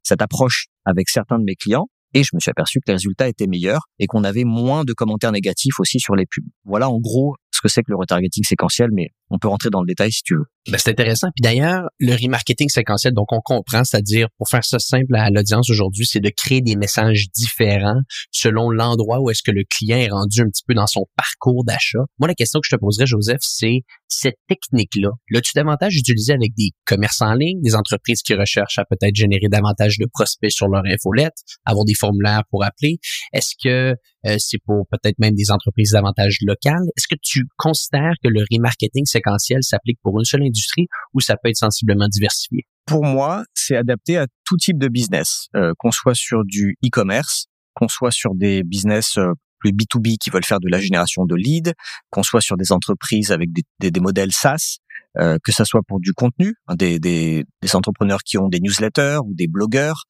[0.05, 1.89] cette approche avec certains de mes clients.
[2.15, 4.93] Et je me suis aperçu que les résultats étaient meilleurs et qu'on avait moins de
[4.93, 6.45] commentaires négatifs aussi sur les pubs.
[6.65, 9.81] Voilà en gros ce que c'est que le retargeting séquentiel, mais on peut rentrer dans
[9.81, 10.47] le détail si tu veux.
[10.71, 11.29] Ben, c'est intéressant.
[11.35, 15.71] Puis d'ailleurs, le remarketing séquentiel, donc on comprend, c'est-à-dire, pour faire ça simple à l'audience
[15.71, 20.09] aujourd'hui, c'est de créer des messages différents selon l'endroit où est-ce que le client est
[20.09, 22.01] rendu un petit peu dans son parcours d'achat.
[22.19, 26.53] Moi, la question que je te poserais, Joseph, c'est cette technique-là, l'as-tu davantage utilisé avec
[26.57, 30.67] des commerces en ligne, des entreprises qui recherchent à peut-être générer davantage de prospects sur
[30.67, 32.99] leur infolette, avoir des formulaires pour appeler?
[33.33, 33.95] Est-ce que
[34.27, 36.85] euh, c'est pour peut-être même des entreprises davantage locales?
[36.97, 41.37] Est-ce que tu considères que le remarketing séquentiel s'applique pour une seule industrie ou ça
[41.37, 42.67] peut être sensiblement diversifié?
[42.87, 47.47] Pour moi, c'est adapté à tout type de business, euh, qu'on soit sur du e-commerce,
[47.75, 51.37] qu'on soit sur des business euh, plus B2B qui veulent faire de la génération de
[51.37, 51.73] leads,
[52.11, 54.79] qu'on soit sur des entreprises avec des, des, des modèles SaaS,
[55.19, 58.61] euh, que ça soit pour du contenu, hein, des, des, des entrepreneurs qui ont des
[58.61, 60.05] newsletters ou des blogueurs.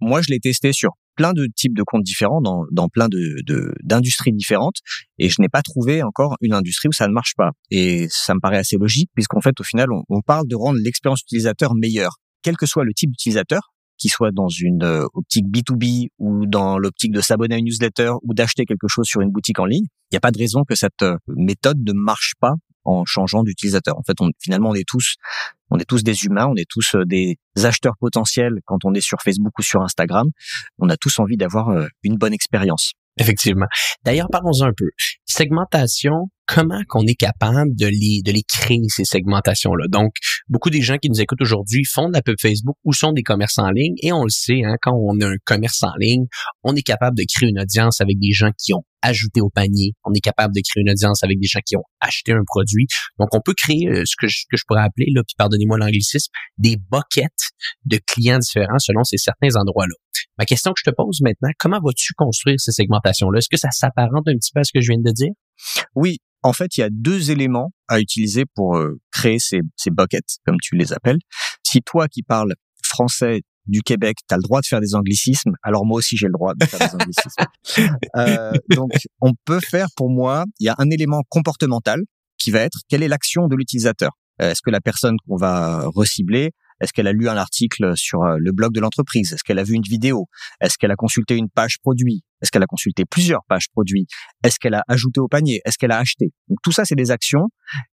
[0.00, 3.42] Moi, je l'ai testé sur plein de types de comptes différents dans, dans plein de
[3.82, 4.76] d'industries différentes
[5.18, 7.50] et je n'ai pas trouvé encore une industrie où ça ne marche pas.
[7.70, 10.78] Et ça me paraît assez logique puisqu'en fait au final on, on parle de rendre
[10.82, 15.46] l'expérience utilisateur meilleure quel que soit le type d'utilisateur qu'il soit dans une euh, optique
[15.46, 19.30] B2B ou dans l'optique de s'abonner à une newsletter ou d'acheter quelque chose sur une
[19.30, 22.32] boutique en ligne, il n'y a pas de raison que cette euh, méthode ne marche
[22.40, 23.98] pas en changeant d'utilisateur.
[23.98, 25.16] En fait, on, finalement, on est tous,
[25.70, 29.00] on est tous des humains, on est tous euh, des acheteurs potentiels quand on est
[29.00, 30.28] sur Facebook ou sur Instagram.
[30.78, 32.92] On a tous envie d'avoir euh, une bonne expérience.
[33.18, 33.66] Effectivement.
[34.04, 34.90] D'ailleurs, parlons un peu.
[35.24, 39.86] Segmentation, comment qu'on est capable de les, de les créer, ces segmentations-là?
[39.88, 40.12] Donc,
[40.48, 43.22] beaucoup des gens qui nous écoutent aujourd'hui font de la pub Facebook ou sont des
[43.22, 46.26] commerces en ligne et on le sait, hein, quand on a un commerce en ligne,
[46.62, 49.92] on est capable de créer une audience avec des gens qui ont ajouté au panier.
[50.04, 52.86] On est capable de créer une audience avec des gens qui ont acheté un produit.
[53.18, 56.76] Donc, on peut créer euh, ce que je, pourrais appeler, là, puis pardonnez-moi l'anglicisme, des
[56.90, 57.52] buckets
[57.84, 59.94] de clients différents selon ces certains endroits-là.
[60.38, 63.38] Ma question que je te pose maintenant, comment vas-tu construire ces segmentations-là?
[63.38, 65.32] Est-ce que ça s'apparente un petit peu à ce que je viens de dire?
[65.94, 69.90] Oui, en fait, il y a deux éléments à utiliser pour euh, créer ces, ces
[69.90, 71.18] buckets, comme tu les appelles.
[71.62, 75.52] Si toi qui parles français du Québec, tu as le droit de faire des anglicismes,
[75.62, 77.98] alors moi aussi j'ai le droit de faire des anglicismes.
[78.16, 82.00] euh, donc, on peut faire pour moi, il y a un élément comportemental
[82.38, 84.10] qui va être quelle est l'action de l'utilisateur?
[84.42, 88.22] Euh, est-ce que la personne qu'on va recibler est-ce qu'elle a lu un article sur
[88.22, 89.32] euh, le blog de l'entreprise?
[89.32, 90.26] Est-ce qu'elle a vu une vidéo?
[90.60, 92.22] Est-ce qu'elle a consulté une page produit?
[92.42, 94.06] Est-ce qu'elle a consulté plusieurs pages produits?
[94.42, 95.60] Est-ce qu'elle a ajouté au panier?
[95.64, 96.32] Est-ce qu'elle a acheté?
[96.48, 97.48] Donc tout ça, c'est des actions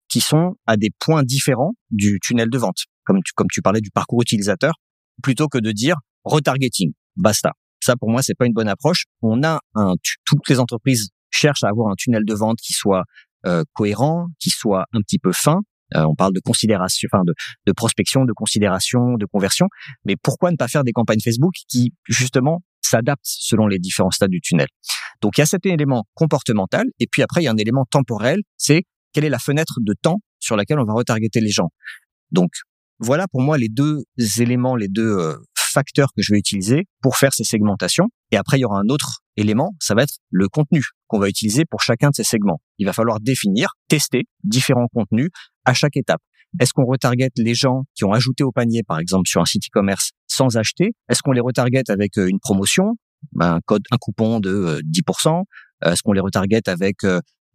[0.08, 3.80] qui sont à des points différents du tunnel de vente, comme tu, comme tu parlais
[3.80, 4.74] du parcours utilisateur,
[5.22, 7.52] plutôt que de dire retargeting, basta.
[7.82, 9.04] Ça, pour moi, c'est pas une bonne approche.
[9.22, 9.94] On a un,
[10.26, 13.04] toutes les entreprises cherchent à avoir un tunnel de vente qui soit
[13.46, 15.60] euh, cohérent, qui soit un petit peu fin,
[15.96, 17.34] euh, on parle de considération, enfin de,
[17.66, 19.66] de, prospection, de considération, de conversion.
[20.04, 24.30] Mais pourquoi ne pas faire des campagnes Facebook qui justement s'adaptent selon les différents stades
[24.30, 24.68] du tunnel?
[25.20, 27.84] Donc il y a cet élément comportemental et puis après il y a un élément
[27.90, 31.68] temporel, c'est quelle est la fenêtre de temps sur laquelle on va retargeter les gens.
[32.30, 32.50] Donc
[32.98, 34.02] voilà pour moi les deux
[34.38, 35.36] éléments, les deux euh,
[35.70, 38.08] facteurs que je vais utiliser pour faire ces segmentations.
[38.30, 41.28] Et après, il y aura un autre élément, ça va être le contenu qu'on va
[41.28, 42.60] utiliser pour chacun de ces segments.
[42.78, 45.30] Il va falloir définir, tester différents contenus
[45.64, 46.20] à chaque étape.
[46.58, 49.64] Est-ce qu'on retarget les gens qui ont ajouté au panier, par exemple, sur un site
[49.66, 50.92] e-commerce sans acheter?
[51.08, 52.96] Est-ce qu'on les retarget avec euh, une promotion,
[53.32, 55.44] ben, un code, un coupon de 10%
[55.84, 57.04] euh, Est-ce qu'on les retarget avec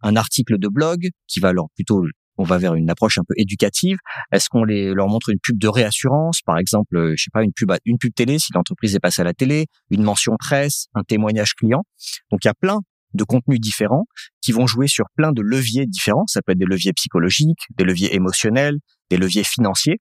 [0.02, 2.04] un article de blog qui va leur plutôt
[2.38, 3.96] on va vers une approche un peu éducative?
[4.32, 7.52] Est-ce qu'on les leur montre une pub de réassurance, par exemple, je sais pas, une
[7.52, 11.02] pub une pub télé si l'entreprise est passée à la télé, une mention presse, un
[11.02, 11.82] témoignage client.
[12.30, 12.80] Donc il y a plein
[13.14, 14.06] de contenus différents
[14.42, 16.26] qui vont jouer sur plein de leviers différents.
[16.26, 18.76] Ça peut être des leviers psychologiques, des leviers émotionnels,
[19.10, 19.98] des leviers financiers.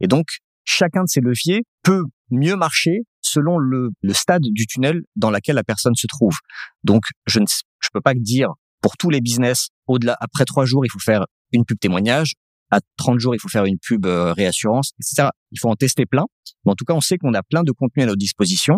[0.00, 0.26] Et donc
[0.64, 5.56] chacun de ces leviers peut mieux marcher selon le, le stade du tunnel dans lequel
[5.56, 6.36] la personne se trouve.
[6.84, 8.50] Donc je ne je peux pas dire
[8.82, 12.34] pour tous les business, au-delà, après trois jours, il faut faire une pub témoignage.
[12.70, 15.28] À 30 jours, il faut faire une pub euh, réassurance, etc.
[15.50, 16.24] Il faut en tester plein.
[16.64, 18.76] Mais en tout cas, on sait qu'on a plein de contenus à notre disposition,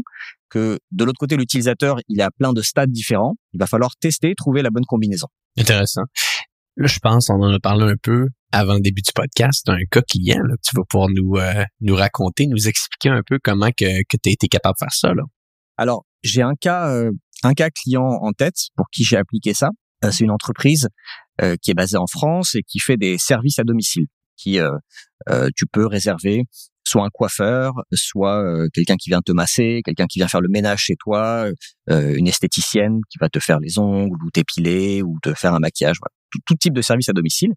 [0.48, 3.34] que de l'autre côté, l'utilisateur, il a plein de stades différents.
[3.52, 5.26] Il va falloir tester, trouver la bonne combinaison.
[5.58, 6.02] Intéressant.
[6.76, 9.78] Là, je pense, on en a parlé un peu avant le début du podcast, un
[9.90, 13.70] cas client là, tu vas pouvoir nous euh, nous raconter, nous expliquer un peu comment
[13.70, 15.14] que, que tu as été capable de faire ça.
[15.14, 15.22] Là.
[15.76, 17.10] Alors, j'ai un cas euh,
[17.42, 19.70] un cas client en tête pour qui j'ai appliqué ça.
[20.04, 20.88] Euh, c'est une entreprise
[21.40, 24.06] euh, qui est basée en France et qui fait des services à domicile.
[24.36, 26.44] Qui euh, tu peux réserver
[26.84, 30.80] soit un coiffeur, soit quelqu'un qui vient te masser, quelqu'un qui vient faire le ménage
[30.80, 31.46] chez toi,
[31.88, 35.96] une esthéticienne qui va te faire les ongles ou t'épiler ou te faire un maquillage.
[36.00, 36.12] Voilà.
[36.46, 37.52] Tout, type de service à domicile.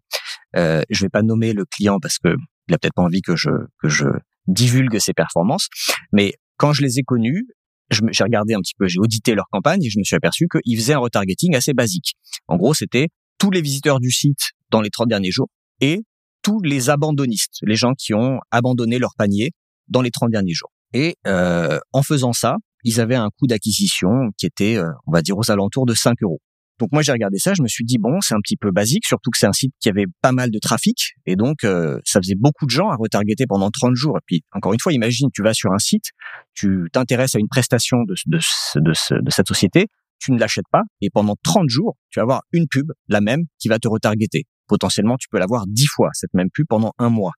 [0.56, 2.36] Euh, je vais pas nommer le client parce que
[2.68, 3.50] il a peut-être pas envie que je
[3.82, 4.06] que je
[4.46, 5.68] divulgue ses performances,
[6.12, 7.46] mais quand je les ai connus,
[7.90, 10.76] j'ai regardé un petit peu, j'ai audité leur campagne et je me suis aperçu qu'ils
[10.76, 12.14] faisaient un retargeting assez basique.
[12.48, 15.48] En gros, c'était tous les visiteurs du site dans les 30 derniers jours
[15.80, 16.02] et
[16.42, 19.50] tous les abandonnistes, les gens qui ont abandonné leur panier
[19.88, 20.70] dans les 30 derniers jours.
[20.92, 25.22] Et euh, en faisant ça, ils avaient un coût d'acquisition qui était, euh, on va
[25.22, 26.40] dire, aux alentours de 5 euros.
[26.78, 29.06] Donc moi j'ai regardé ça, je me suis dit bon c'est un petit peu basique,
[29.06, 32.20] surtout que c'est un site qui avait pas mal de trafic et donc euh, ça
[32.20, 34.18] faisait beaucoup de gens à retargeter pendant 30 jours.
[34.18, 36.10] Et puis encore une fois, imagine tu vas sur un site,
[36.54, 38.38] tu t'intéresses à une prestation de, de,
[38.76, 39.86] de, de cette société,
[40.18, 43.44] tu ne l'achètes pas et pendant 30 jours tu vas avoir une pub, la même,
[43.58, 44.44] qui va te retargeter.
[44.68, 47.32] Potentiellement tu peux l'avoir 10 fois cette même pub pendant un mois.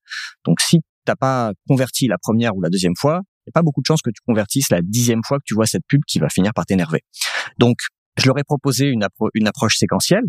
[0.44, 3.62] Donc si t'as pas converti la première ou la deuxième fois, il n'y a pas
[3.62, 6.18] beaucoup de chances que tu convertisses la dixième fois que tu vois cette pub qui
[6.18, 7.00] va finir par t'énerver.
[7.56, 7.78] Donc
[8.18, 9.04] je leur ai proposé une,
[9.46, 10.24] approche séquentielle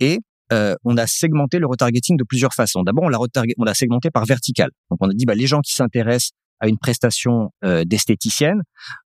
[0.00, 0.18] et
[0.52, 2.82] euh, on a segmenté le retargeting de plusieurs façons.
[2.82, 3.18] D'abord, on l'a
[3.58, 4.70] on l'a segmenté par vertical.
[4.90, 8.62] Donc, on a dit bah, les gens qui s'intéressent à une prestation euh, d'esthéticienne,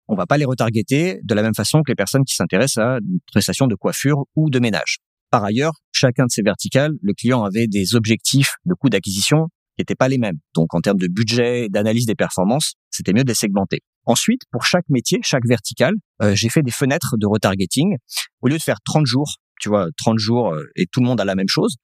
[0.07, 2.97] on va pas les retargeter de la même façon que les personnes qui s'intéressent à
[2.99, 4.97] une prestation de coiffure ou de ménage.
[5.31, 9.81] Par ailleurs, chacun de ces verticales, le client avait des objectifs de coût d'acquisition qui
[9.81, 10.37] n'étaient pas les mêmes.
[10.53, 13.79] Donc, en termes de budget, d'analyse des performances, c'était mieux de les segmenter.
[14.05, 17.97] Ensuite, pour chaque métier, chaque vertical, euh, j'ai fait des fenêtres de retargeting.
[18.41, 21.19] Au lieu de faire 30 jours, tu vois, 30 jours euh, et tout le monde
[21.21, 21.75] a la même chose,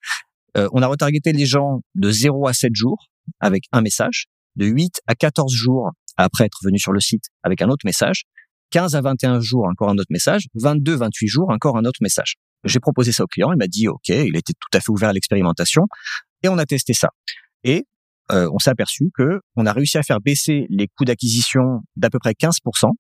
[0.58, 3.08] euh, on a retargeté les gens de 0 à 7 jours
[3.40, 7.62] avec un message, de 8 à 14 jours après être venu sur le site avec
[7.62, 8.24] un autre message,
[8.72, 12.36] 15 à 21 jours encore un autre message, 22, 28 jours encore un autre message.
[12.64, 15.10] J'ai proposé ça au client, il m'a dit OK, il était tout à fait ouvert
[15.10, 15.84] à l'expérimentation
[16.44, 17.10] et on a testé ça.
[17.64, 17.86] Et
[18.32, 22.10] euh, on s'est aperçu que on a réussi à faire baisser les coûts d'acquisition d'à
[22.10, 22.92] peu près 15%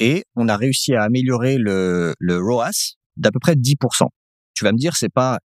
[0.00, 4.08] et on a réussi à améliorer le, le ROAS d'à peu près 10%.
[4.54, 5.38] Tu vas me dire, c'est pas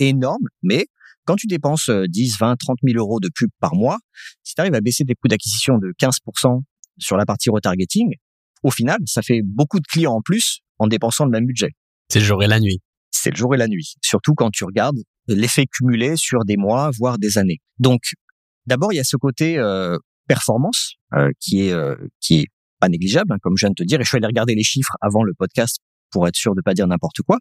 [0.00, 0.86] énorme, mais
[1.24, 3.98] quand tu dépenses 10, 20, 30 000 euros de pub par mois,
[4.42, 6.62] si tu arrives à baisser tes coûts d'acquisition de 15%
[6.98, 8.14] sur la partie retargeting,
[8.64, 11.70] au final, ça fait beaucoup de clients en plus en dépensant le même budget.
[12.08, 12.80] C'est le jour et la nuit.
[13.12, 13.94] C'est le jour et la nuit.
[14.02, 17.60] Surtout quand tu regardes l'effet cumulé sur des mois, voire des années.
[17.78, 18.00] Donc,
[18.66, 22.46] D'abord, il y a ce côté euh, performance euh, qui est euh, qui est
[22.82, 24.00] pas négligeable, hein, comme je viens de te dire.
[24.00, 25.78] Et je suis allé regarder les chiffres avant le podcast
[26.10, 27.38] pour être sûr de pas dire n'importe quoi.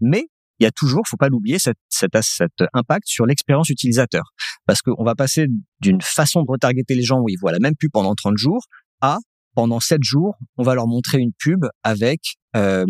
[0.00, 0.26] Mais
[0.60, 4.22] il y a toujours, faut pas l'oublier, cet, cet, cet impact sur l'expérience utilisateur.
[4.66, 5.46] Parce qu'on va passer
[5.80, 8.64] d'une façon de retargeter les gens où ils voient la même pub pendant 30 jours
[9.00, 9.18] à
[9.54, 12.20] pendant 7 jours, on va leur montrer une pub avec,
[12.56, 12.84] euh,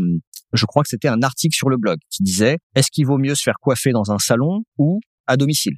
[0.53, 3.35] je crois que c'était un article sur le blog qui disait, est-ce qu'il vaut mieux
[3.35, 5.75] se faire coiffer dans un salon ou à domicile?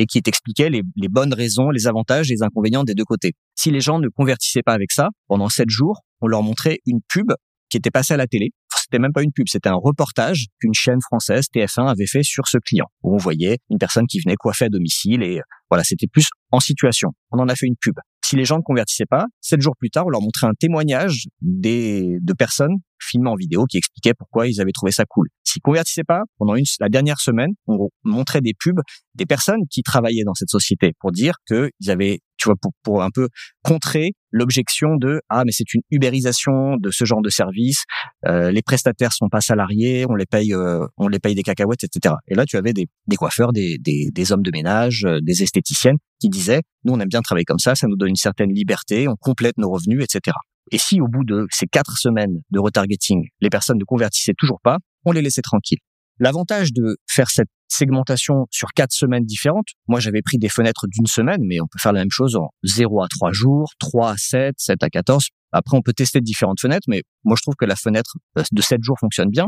[0.00, 3.32] Et qui expliquait les, bonnes raisons, les avantages et les inconvénients des deux côtés.
[3.54, 7.00] Si les gens ne convertissaient pas avec ça, pendant sept jours, on leur montrait une
[7.06, 7.26] pub
[7.68, 8.48] qui était passée à la télé.
[8.74, 12.48] C'était même pas une pub, c'était un reportage qu'une chaîne française, TF1, avait fait sur
[12.48, 16.08] ce client, où on voyait une personne qui venait coiffer à domicile et voilà, c'était
[16.08, 17.10] plus en situation.
[17.30, 17.94] On en a fait une pub.
[18.24, 21.24] Si les gens ne convertissaient pas, sept jours plus tard, on leur montrait un témoignage
[21.40, 25.28] des, de personnes filmées en vidéo qui expliquaient pourquoi ils avaient trouvé ça cool.
[25.42, 28.80] S'ils convertissaient pas, pendant une, la dernière semaine, on montrait des pubs
[29.14, 33.02] des personnes qui travaillaient dans cette société pour dire qu'ils avaient tu vois, pour, pour
[33.02, 33.28] un peu
[33.62, 37.84] contrer l'objection de ah mais c'est une ubérisation de ce genre de service,
[38.26, 41.84] euh, les prestataires sont pas salariés, on les paye, euh, on les paye des cacahuètes,
[41.84, 42.14] etc.
[42.28, 45.42] Et là tu avais des, des coiffeurs, des, des, des hommes de ménage, euh, des
[45.42, 46.39] esthéticiennes qui disaient
[46.84, 49.58] nous on aime bien travailler comme ça, ça nous donne une certaine liberté, on complète
[49.58, 50.36] nos revenus, etc.
[50.72, 54.60] Et si au bout de ces quatre semaines de retargeting, les personnes ne convertissaient toujours
[54.62, 55.80] pas, on les laissait tranquilles.
[56.18, 61.06] L'avantage de faire cette segmentation sur quatre semaines différentes, moi j'avais pris des fenêtres d'une
[61.06, 64.16] semaine, mais on peut faire la même chose en 0 à 3 jours, 3 à
[64.16, 65.28] 7, 7 à 14.
[65.52, 68.62] Après, on peut tester différentes fenêtres, mais moi je trouve que la fenêtre euh, de
[68.62, 69.46] 7 jours fonctionne bien.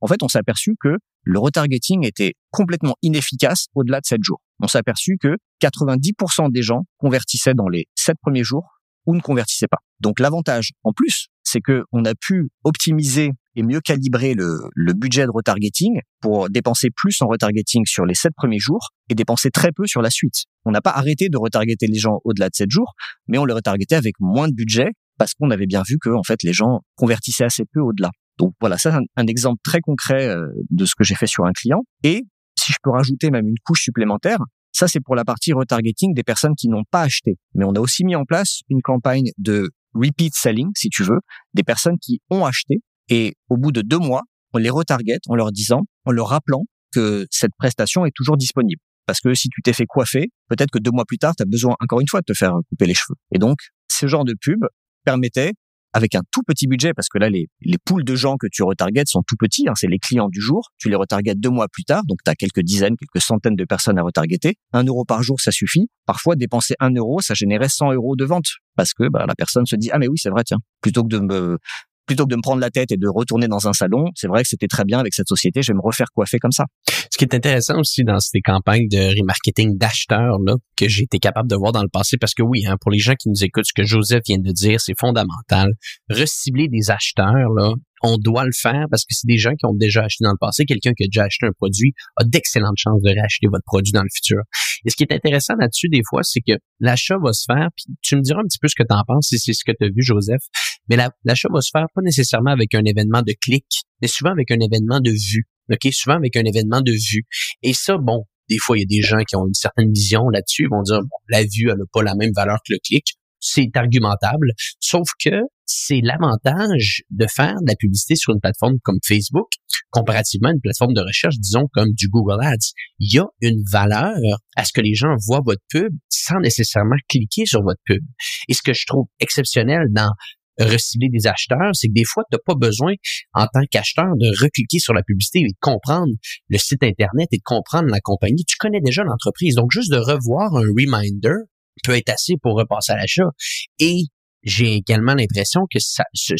[0.00, 4.40] En fait, on s'est aperçu que le retargeting était complètement inefficace au-delà de 7 jours.
[4.60, 8.66] On s'est aperçu que 90% des gens convertissaient dans les 7 premiers jours
[9.06, 9.78] ou ne convertissaient pas.
[10.00, 14.92] Donc l'avantage en plus, c'est que on a pu optimiser et mieux calibrer le, le,
[14.94, 19.50] budget de retargeting pour dépenser plus en retargeting sur les sept premiers jours et dépenser
[19.50, 20.44] très peu sur la suite.
[20.64, 22.94] On n'a pas arrêté de retargeter les gens au-delà de sept jours,
[23.28, 26.22] mais on les retargetait avec moins de budget parce qu'on avait bien vu que en
[26.22, 28.10] fait les gens convertissaient assez peu au-delà.
[28.38, 31.44] Donc voilà, ça c'est un, exemple très concret euh, de ce que j'ai fait sur
[31.44, 31.84] un client.
[32.02, 32.24] Et
[32.58, 34.38] si je peux rajouter même une couche supplémentaire,
[34.72, 37.36] ça c'est pour la partie retargeting des personnes qui n'ont pas acheté.
[37.54, 41.20] Mais on a aussi mis en place une campagne de repeat selling, si tu veux,
[41.54, 45.34] des personnes qui ont acheté et au bout de deux mois, on les retarget en
[45.34, 48.80] leur disant, en leur rappelant que cette prestation est toujours disponible.
[49.06, 51.46] Parce que si tu t'es fait coiffer, peut-être que deux mois plus tard, tu as
[51.46, 53.16] besoin encore une fois de te faire couper les cheveux.
[53.34, 54.60] Et donc, ce genre de pub
[55.04, 55.52] permettait,
[55.94, 58.64] avec un tout petit budget, parce que là, les, les poules de gens que tu
[58.64, 61.68] retargetes sont tout petits, hein, c'est les clients du jour, tu les retargetes deux mois
[61.72, 64.56] plus tard, donc tu as quelques dizaines, quelques centaines de personnes à retargeter.
[64.72, 65.88] Un euro par jour, ça suffit.
[66.04, 69.66] Parfois, dépenser un euro, ça générait 100 euros de vente, parce que bah, la personne
[69.66, 71.58] se dit, ah mais oui, c'est vrai, tiens, plutôt que de me
[72.06, 74.42] plutôt que de me prendre la tête et de retourner dans un salon, c'est vrai
[74.42, 76.64] que c'était très bien avec cette société, je vais me refaire coiffer comme ça.
[77.10, 81.18] Ce qui est intéressant aussi dans ces campagnes de remarketing d'acheteurs là que j'ai été
[81.18, 83.44] capable de voir dans le passé, parce que oui, hein, pour les gens qui nous
[83.44, 85.70] écoutent, ce que Joseph vient de dire, c'est fondamental.
[86.10, 87.72] Recibler des acheteurs là,
[88.04, 90.38] on doit le faire parce que c'est des gens qui ont déjà acheté dans le
[90.38, 90.64] passé.
[90.66, 94.02] Quelqu'un qui a déjà acheté un produit a d'excellentes chances de réacheter votre produit dans
[94.02, 94.42] le futur.
[94.84, 97.94] Et ce qui est intéressant là-dessus, des fois, c'est que l'achat va se faire, puis
[98.02, 99.72] tu me diras un petit peu ce que tu en penses, si c'est ce que
[99.72, 100.42] tu as vu, Joseph,
[100.88, 103.66] mais l'achat va se faire pas nécessairement avec un événement de clic,
[104.02, 105.44] mais souvent avec un événement de vue.
[105.70, 105.92] OK?
[105.92, 107.24] Souvent avec un événement de vue.
[107.62, 110.28] Et ça, bon, des fois, il y a des gens qui ont une certaine vision
[110.28, 113.14] là-dessus, vont dire, bon, la vue, elle n'a pas la même valeur que le clic
[113.44, 114.52] c'est argumentable.
[114.80, 119.48] Sauf que c'est l'avantage de faire de la publicité sur une plateforme comme Facebook
[119.90, 122.72] comparativement à une plateforme de recherche, disons, comme du Google Ads.
[122.98, 124.16] Il y a une valeur
[124.56, 128.02] à ce que les gens voient votre pub sans nécessairement cliquer sur votre pub.
[128.48, 130.10] Et ce que je trouve exceptionnel dans
[130.58, 132.94] recibler des acheteurs, c'est que des fois, tu n'as pas besoin,
[133.32, 136.12] en tant qu'acheteur, de recliquer sur la publicité et de comprendre
[136.48, 138.44] le site Internet et de comprendre la compagnie.
[138.44, 139.54] Tu connais déjà l'entreprise.
[139.56, 141.34] Donc, juste de revoir un reminder
[141.82, 143.30] peut être assez pour repasser à l'achat.
[143.78, 144.02] Et
[144.42, 146.34] j'ai également l'impression que ça, ce,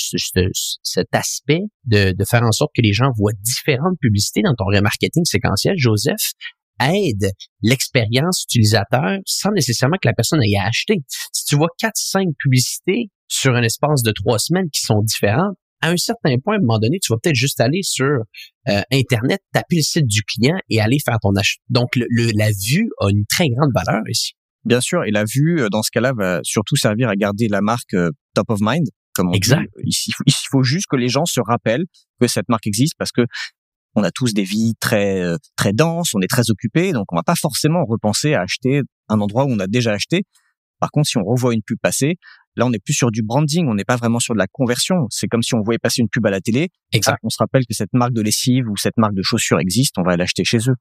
[0.83, 4.67] cet aspect de, de, faire en sorte que les gens voient différentes publicités dans ton
[4.67, 6.35] remarketing séquentiel, Joseph,
[6.81, 7.31] aide
[7.63, 10.97] l'expérience utilisateur sans nécessairement que la personne ait acheté.
[11.33, 15.57] Si tu vois quatre, cinq publicités sur un espace de trois semaines qui sont différentes,
[15.85, 18.07] à un certain point, à un moment donné, tu vas peut-être juste aller sur
[18.69, 21.61] euh, Internet, taper le site du client et aller faire ton achat.
[21.69, 24.33] Donc, le, la vue a une très grande valeur ici.
[24.65, 27.61] Bien sûr, et la vue, euh, dans ce cas-là, va surtout servir à garder la
[27.61, 29.71] marque euh, top of mind, comme on exact.
[29.85, 29.93] dit.
[30.07, 31.85] Il, il faut juste que les gens se rappellent
[32.19, 33.23] que cette marque existe parce que
[33.95, 35.23] on a tous des vies très
[35.55, 39.21] très denses, on est très occupés, donc on va pas forcément repenser à acheter un
[39.21, 40.25] endroit où on a déjà acheté.
[40.85, 42.19] Par contre, si on revoit une pub passer,
[42.57, 45.07] là on est plus sur du branding, on n'est pas vraiment sur de la conversion.
[45.09, 46.69] C'est comme si on voyait passer une pub à la télé.
[46.93, 47.17] Exact.
[47.23, 50.03] On se rappelle que cette marque de lessive ou cette marque de chaussures existe, on
[50.03, 50.75] va l'acheter chez eux.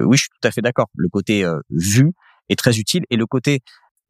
[0.00, 0.88] oui, je suis tout à fait d'accord.
[0.96, 2.10] Le côté euh, vue
[2.48, 3.60] est très utile et le côté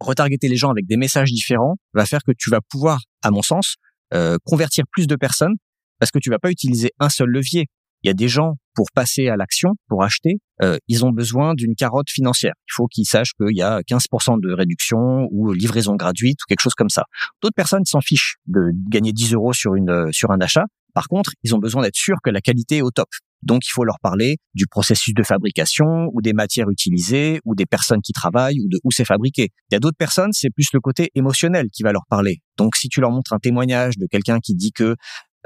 [0.00, 3.42] retargeter les gens avec des messages différents va faire que tu vas pouvoir, à mon
[3.42, 3.76] sens,
[4.14, 5.56] euh, convertir plus de personnes
[5.98, 7.66] parce que tu vas pas utiliser un seul levier.
[8.02, 11.54] Il y a des gens pour passer à l'action, pour acheter, euh, ils ont besoin
[11.54, 12.54] d'une carotte financière.
[12.68, 16.62] Il faut qu'ils sachent qu'il y a 15% de réduction ou livraison gratuite ou quelque
[16.62, 17.04] chose comme ça.
[17.42, 20.64] D'autres personnes s'en fichent de gagner 10 euros sur une sur un achat.
[20.94, 23.08] Par contre, ils ont besoin d'être sûrs que la qualité est au top.
[23.42, 27.66] Donc, il faut leur parler du processus de fabrication ou des matières utilisées ou des
[27.66, 29.50] personnes qui travaillent ou de où c'est fabriqué.
[29.70, 32.38] Il y a d'autres personnes, c'est plus le côté émotionnel qui va leur parler.
[32.56, 34.96] Donc, si tu leur montres un témoignage de quelqu'un qui dit que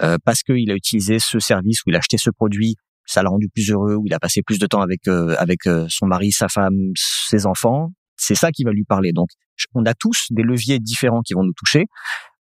[0.01, 2.77] euh, parce qu'il a utilisé ce service ou il a acheté ce produit,
[3.09, 5.67] ça l'a rendu plus heureux ou il a passé plus de temps avec euh, avec
[5.67, 9.13] euh, son mari, sa femme, ses enfants, c'est ça qui va lui parler.
[9.13, 9.29] Donc,
[9.75, 11.87] on a tous des leviers différents qui vont nous toucher.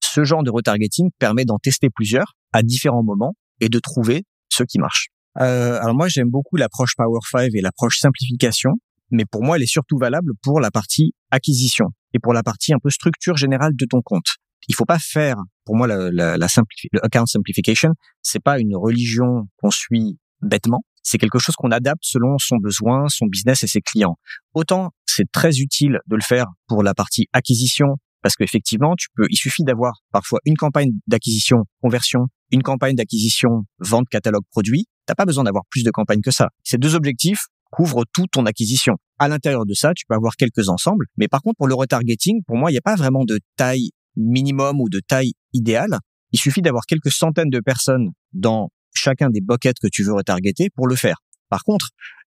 [0.01, 4.65] Ce genre de retargeting permet d'en tester plusieurs à différents moments et de trouver ceux
[4.65, 5.09] qui marchent.
[5.41, 8.71] Euh, alors moi, j'aime beaucoup l'approche Power 5 et l'approche simplification,
[9.11, 12.73] mais pour moi, elle est surtout valable pour la partie acquisition et pour la partie
[12.73, 14.37] un peu structure générale de ton compte.
[14.69, 16.47] Il faut pas faire, pour moi, la, la, la
[16.93, 17.91] le account simplification,
[18.23, 20.83] c'est pas une religion qu'on suit bêtement.
[21.03, 24.17] C'est quelque chose qu'on adapte selon son besoin, son business et ses clients.
[24.55, 27.87] Autant c'est très utile de le faire pour la partie acquisition,
[28.23, 33.65] parce qu'effectivement, tu peux, il suffit d'avoir parfois une campagne d'acquisition, conversion une campagne d'acquisition,
[33.79, 36.49] vente, catalogue, produit, t'as pas besoin d'avoir plus de campagnes que ça.
[36.63, 38.95] Ces deux objectifs couvrent toute ton acquisition.
[39.19, 41.07] À l'intérieur de ça, tu peux avoir quelques ensembles.
[41.17, 43.91] Mais par contre, pour le retargeting, pour moi, il n'y a pas vraiment de taille
[44.17, 45.99] minimum ou de taille idéale.
[46.33, 50.71] Il suffit d'avoir quelques centaines de personnes dans chacun des buckets que tu veux retargeter
[50.75, 51.17] pour le faire.
[51.49, 51.91] Par contre,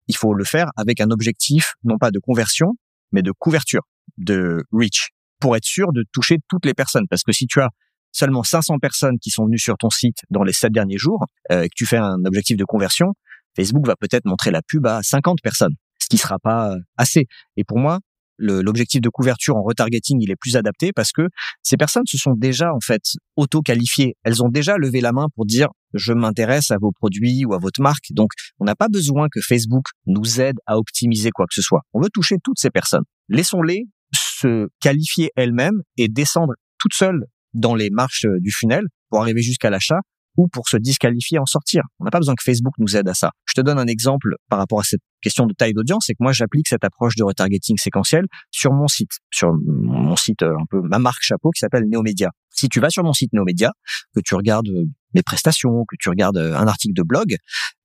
[0.08, 2.74] il faut le faire avec un objectif non pas de conversion,
[3.12, 3.84] mais de couverture,
[4.18, 5.10] de reach,
[5.40, 7.08] pour être sûr de toucher toutes les personnes.
[7.10, 7.70] Parce que si tu as
[8.12, 11.64] seulement 500 personnes qui sont venues sur ton site dans les 7 derniers jours, euh,
[11.64, 13.14] et que tu fais un objectif de conversion,
[13.56, 17.26] Facebook va peut-être montrer la pub à 50 personnes, ce qui sera pas euh, assez.
[17.58, 18.00] Et pour moi,
[18.40, 21.28] l'objectif de couverture en retargeting, il est plus adapté parce que
[21.62, 23.02] ces personnes se sont déjà en fait
[23.36, 24.16] auto-qualifiées.
[24.24, 27.60] Elles ont déjà levé la main pour dire je m'intéresse à vos produits ou à
[27.60, 28.06] votre marque.
[28.12, 31.82] Donc, on n'a pas besoin que Facebook nous aide à optimiser quoi que ce soit.
[31.94, 33.04] On veut toucher toutes ces personnes.
[33.30, 39.42] Laissons-les se qualifier elles-mêmes et descendre toutes seules dans les marches du funnel pour arriver
[39.42, 40.00] jusqu'à l'achat
[40.38, 41.84] ou pour se disqualifier en sortir.
[42.00, 43.32] On n'a pas besoin que Facebook nous aide à ça.
[43.46, 46.22] Je te donne un exemple par rapport à cette question de taille d'audience, c'est que
[46.22, 50.66] moi j'applique cette approche de retargeting séquentiel sur mon site, sur mon site euh, un
[50.70, 52.30] peu ma marque chapeau qui s'appelle Neomedia.
[52.52, 53.72] Si tu vas sur mon site Neomedia,
[54.14, 54.84] que tu regardes euh,
[55.16, 57.38] mes prestations, que tu regardes euh, un article de blog,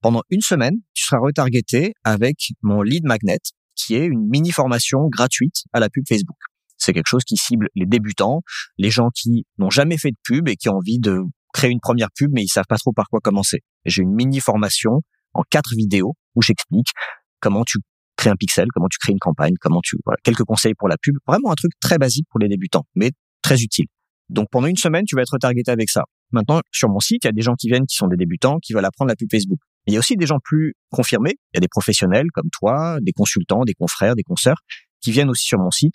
[0.02, 3.38] pendant une semaine, tu seras retargeté avec mon lead magnet,
[3.76, 6.36] qui est une mini formation gratuite à la pub Facebook.
[6.76, 8.42] C'est quelque chose qui cible les débutants,
[8.78, 11.20] les gens qui n'ont jamais fait de pub et qui ont envie de
[11.52, 13.60] créer une première pub, mais ils savent pas trop par quoi commencer.
[13.84, 15.00] J'ai une mini formation
[15.34, 16.88] en quatre vidéos où j'explique
[17.40, 17.78] comment tu
[18.16, 20.96] crées un pixel, comment tu crées une campagne, comment tu voilà, quelques conseils pour la
[20.96, 23.86] pub, vraiment un truc très basique pour les débutants, mais très utile.
[24.28, 26.02] Donc pendant une semaine, tu vas être targeté avec ça.
[26.32, 28.58] Maintenant, sur mon site, il y a des gens qui viennent qui sont des débutants,
[28.58, 29.58] qui veulent apprendre la pub Facebook.
[29.86, 31.36] il y a aussi des gens plus confirmés.
[31.54, 34.58] Il y a des professionnels comme toi, des consultants, des confrères, des consoeurs,
[35.00, 35.94] qui viennent aussi sur mon site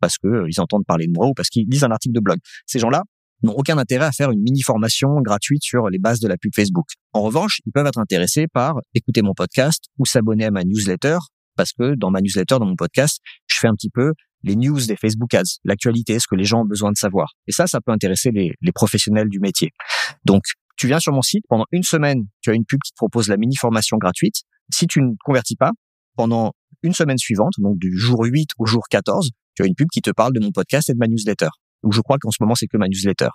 [0.00, 2.20] parce que euh, ils entendent parler de moi ou parce qu'ils lisent un article de
[2.20, 2.38] blog.
[2.66, 3.04] Ces gens-là,
[3.42, 6.52] n'ont aucun intérêt à faire une mini formation gratuite sur les bases de la pub
[6.54, 6.86] Facebook.
[7.12, 11.18] En revanche, ils peuvent être intéressés par écouter mon podcast ou s'abonner à ma newsletter
[11.56, 14.12] parce que dans ma newsletter, dans mon podcast, je fais un petit peu
[14.42, 17.34] les news des Facebook Ads, l'actualité, ce que les gens ont besoin de savoir.
[17.46, 19.70] Et ça, ça peut intéresser les, professionnels du métier.
[20.24, 20.42] Donc,
[20.78, 23.28] tu viens sur mon site, pendant une semaine, tu as une pub qui te propose
[23.28, 24.36] la mini formation gratuite.
[24.72, 25.72] Si tu ne convertis pas,
[26.16, 29.88] pendant une semaine suivante, donc du jour 8 au jour 14, tu as une pub
[29.92, 31.48] qui te parle de mon podcast et de ma newsletter.
[31.82, 33.28] Donc je crois qu'en ce moment c'est que ma newsletter.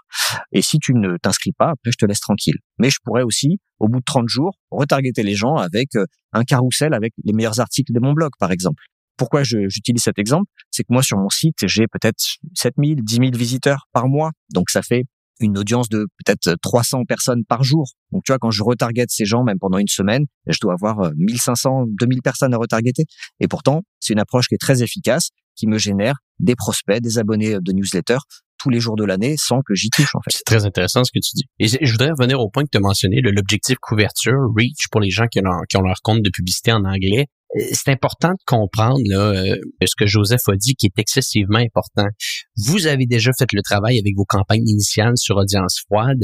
[0.51, 2.57] Et si tu ne t'inscris pas, après je te laisse tranquille.
[2.79, 6.43] Mais je pourrais aussi, au bout de 30 jours, retargeter les gens avec euh, un
[6.43, 8.83] carrousel avec les meilleurs articles de mon blog, par exemple.
[9.17, 10.51] Pourquoi j'utilise cet exemple?
[10.71, 12.21] C'est que moi sur mon site, j'ai peut-être
[12.53, 14.31] 7000, 10 000 visiteurs par mois.
[14.53, 15.05] Donc ça fait
[15.39, 17.91] une audience de peut-être 300 personnes par jour.
[18.11, 21.11] Donc tu vois, quand je retarget ces gens, même pendant une semaine, je dois avoir
[21.17, 23.05] 1500, euh, 2000 personnes à retargeter.
[23.39, 27.17] Et pourtant, c'est une approche qui est très efficace qui me génère des prospects, des
[27.17, 28.17] abonnés de newsletter
[28.57, 30.31] tous les jours de l'année sans que j'y touche en fait.
[30.31, 31.43] C'est très intéressant ce que tu dis.
[31.59, 35.09] Et je voudrais revenir au point que tu as mentionné, l'objectif couverture, reach pour les
[35.09, 37.27] gens qui ont leur compte de publicité en anglais.
[37.71, 42.07] C'est important de comprendre là, euh, ce que Joseph a dit qui est excessivement important.
[42.57, 46.19] Vous avez déjà fait le travail avec vos campagnes initiales sur audience froide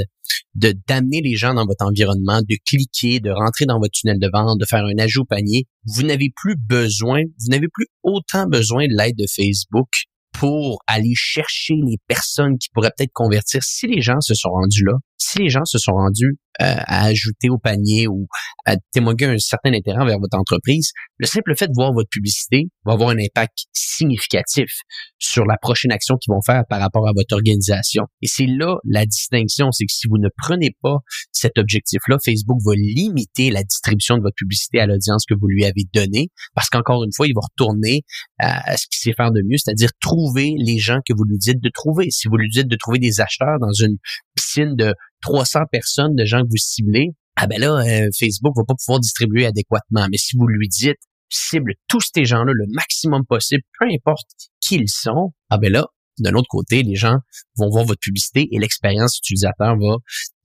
[0.55, 4.29] de d'amener les gens dans votre environnement, de cliquer, de rentrer dans votre tunnel de
[4.32, 5.67] vente, de faire un ajout panier.
[5.86, 9.89] Vous n'avez plus besoin, vous n'avez plus autant besoin de l'aide de Facebook
[10.34, 14.84] pour aller chercher les personnes qui pourraient peut-être convertir si les gens se sont rendus
[14.84, 18.28] là, si les gens se sont rendus euh, à ajouter au panier ou
[18.65, 22.69] à témoigner un certain intérêt envers votre entreprise, le simple fait de voir votre publicité
[22.86, 24.82] va avoir un impact significatif
[25.19, 28.03] sur la prochaine action qu'ils vont faire par rapport à votre organisation.
[28.22, 30.97] Et c'est là la distinction, c'est que si vous ne prenez pas
[31.32, 35.65] cet objectif-là, Facebook va limiter la distribution de votre publicité à l'audience que vous lui
[35.65, 38.01] avez donnée, parce qu'encore une fois, il va retourner
[38.39, 41.61] à ce qu'il sait faire de mieux, c'est-à-dire trouver les gens que vous lui dites
[41.61, 42.09] de trouver.
[42.09, 43.97] Si vous lui dites de trouver des acheteurs dans une
[44.36, 48.63] piscine de 300 personnes de gens que vous ciblez, ah ben là, euh, Facebook va
[48.67, 50.07] pas pouvoir distribuer adéquatement.
[50.11, 50.99] Mais si vous lui dites,
[51.30, 54.28] cible tous ces gens-là le maximum possible, peu importe
[54.59, 55.88] qui ils sont, ah ben là,
[56.20, 57.18] d'un autre côté, les gens
[57.57, 59.97] vont voir votre publicité et l'expérience utilisateur va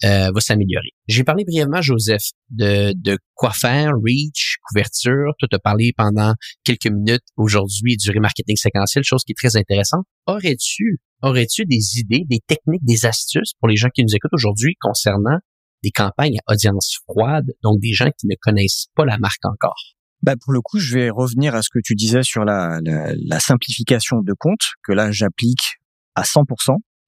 [0.05, 0.91] euh, va s'améliorer.
[1.09, 5.33] J'ai parlé brièvement, Joseph, de, de quoi faire, reach, couverture.
[5.39, 10.05] Tu as parlé pendant quelques minutes aujourd'hui du remarketing séquentiel, chose qui est très intéressante.
[10.27, 14.75] Aurais-tu aurais-tu des idées, des techniques, des astuces pour les gens qui nous écoutent aujourd'hui
[14.81, 15.39] concernant
[15.83, 19.96] des campagnes à audience froide, donc des gens qui ne connaissent pas la marque encore?
[20.27, 23.39] Bah pour le coup, je vais revenir à ce que tu disais sur la, la,
[23.39, 25.77] simplification de compte, que là j'applique
[26.17, 26.43] à 100%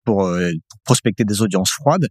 [0.04, 2.06] pour, pour prospecter des audiences froides.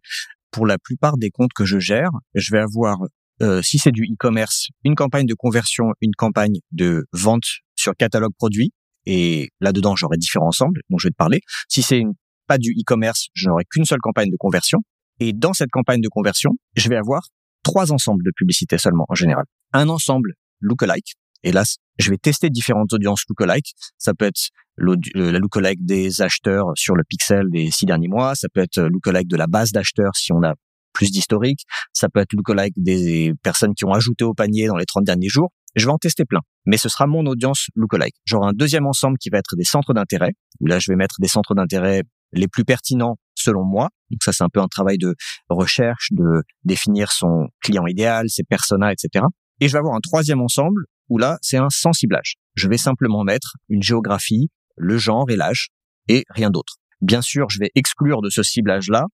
[0.51, 2.97] Pour la plupart des comptes que je gère, je vais avoir,
[3.41, 7.45] euh, si c'est du e-commerce, une campagne de conversion, une campagne de vente
[7.75, 8.73] sur catalogue produit,
[9.05, 11.39] et là-dedans, j'aurai différents ensembles dont je vais te parler.
[11.69, 12.03] Si c'est
[12.47, 14.79] pas du e-commerce, je n'aurai qu'une seule campagne de conversion.
[15.21, 17.21] Et dans cette campagne de conversion, je vais avoir
[17.63, 19.45] trois ensembles de publicités seulement en général.
[19.71, 21.15] Un ensemble lookalike.
[21.43, 21.63] Et là,
[21.99, 23.73] je vais tester différentes audiences lookalike.
[23.97, 28.35] Ça peut être la lookalike des acheteurs sur le pixel des six derniers mois.
[28.35, 30.53] Ça peut être lookalike de la base d'acheteurs si on a
[30.93, 31.61] plus d'historique.
[31.93, 35.29] Ça peut être lookalike des personnes qui ont ajouté au panier dans les 30 derniers
[35.29, 35.51] jours.
[35.75, 38.15] Je vais en tester plein, mais ce sera mon audience lookalike.
[38.25, 41.17] J'aurai un deuxième ensemble qui va être des centres d'intérêt, où là, je vais mettre
[41.19, 42.01] des centres d'intérêt
[42.33, 43.89] les plus pertinents selon moi.
[44.09, 45.15] Donc ça, c'est un peu un travail de
[45.49, 49.25] recherche, de définir son client idéal, ses personas, etc.
[49.59, 52.35] Et je vais avoir un troisième ensemble où là, c'est un sans ciblage.
[52.55, 55.69] Je vais simplement mettre une géographie, le genre et l'âge,
[56.07, 56.75] et rien d'autre.
[57.01, 59.05] Bien sûr, je vais exclure de ce ciblage-là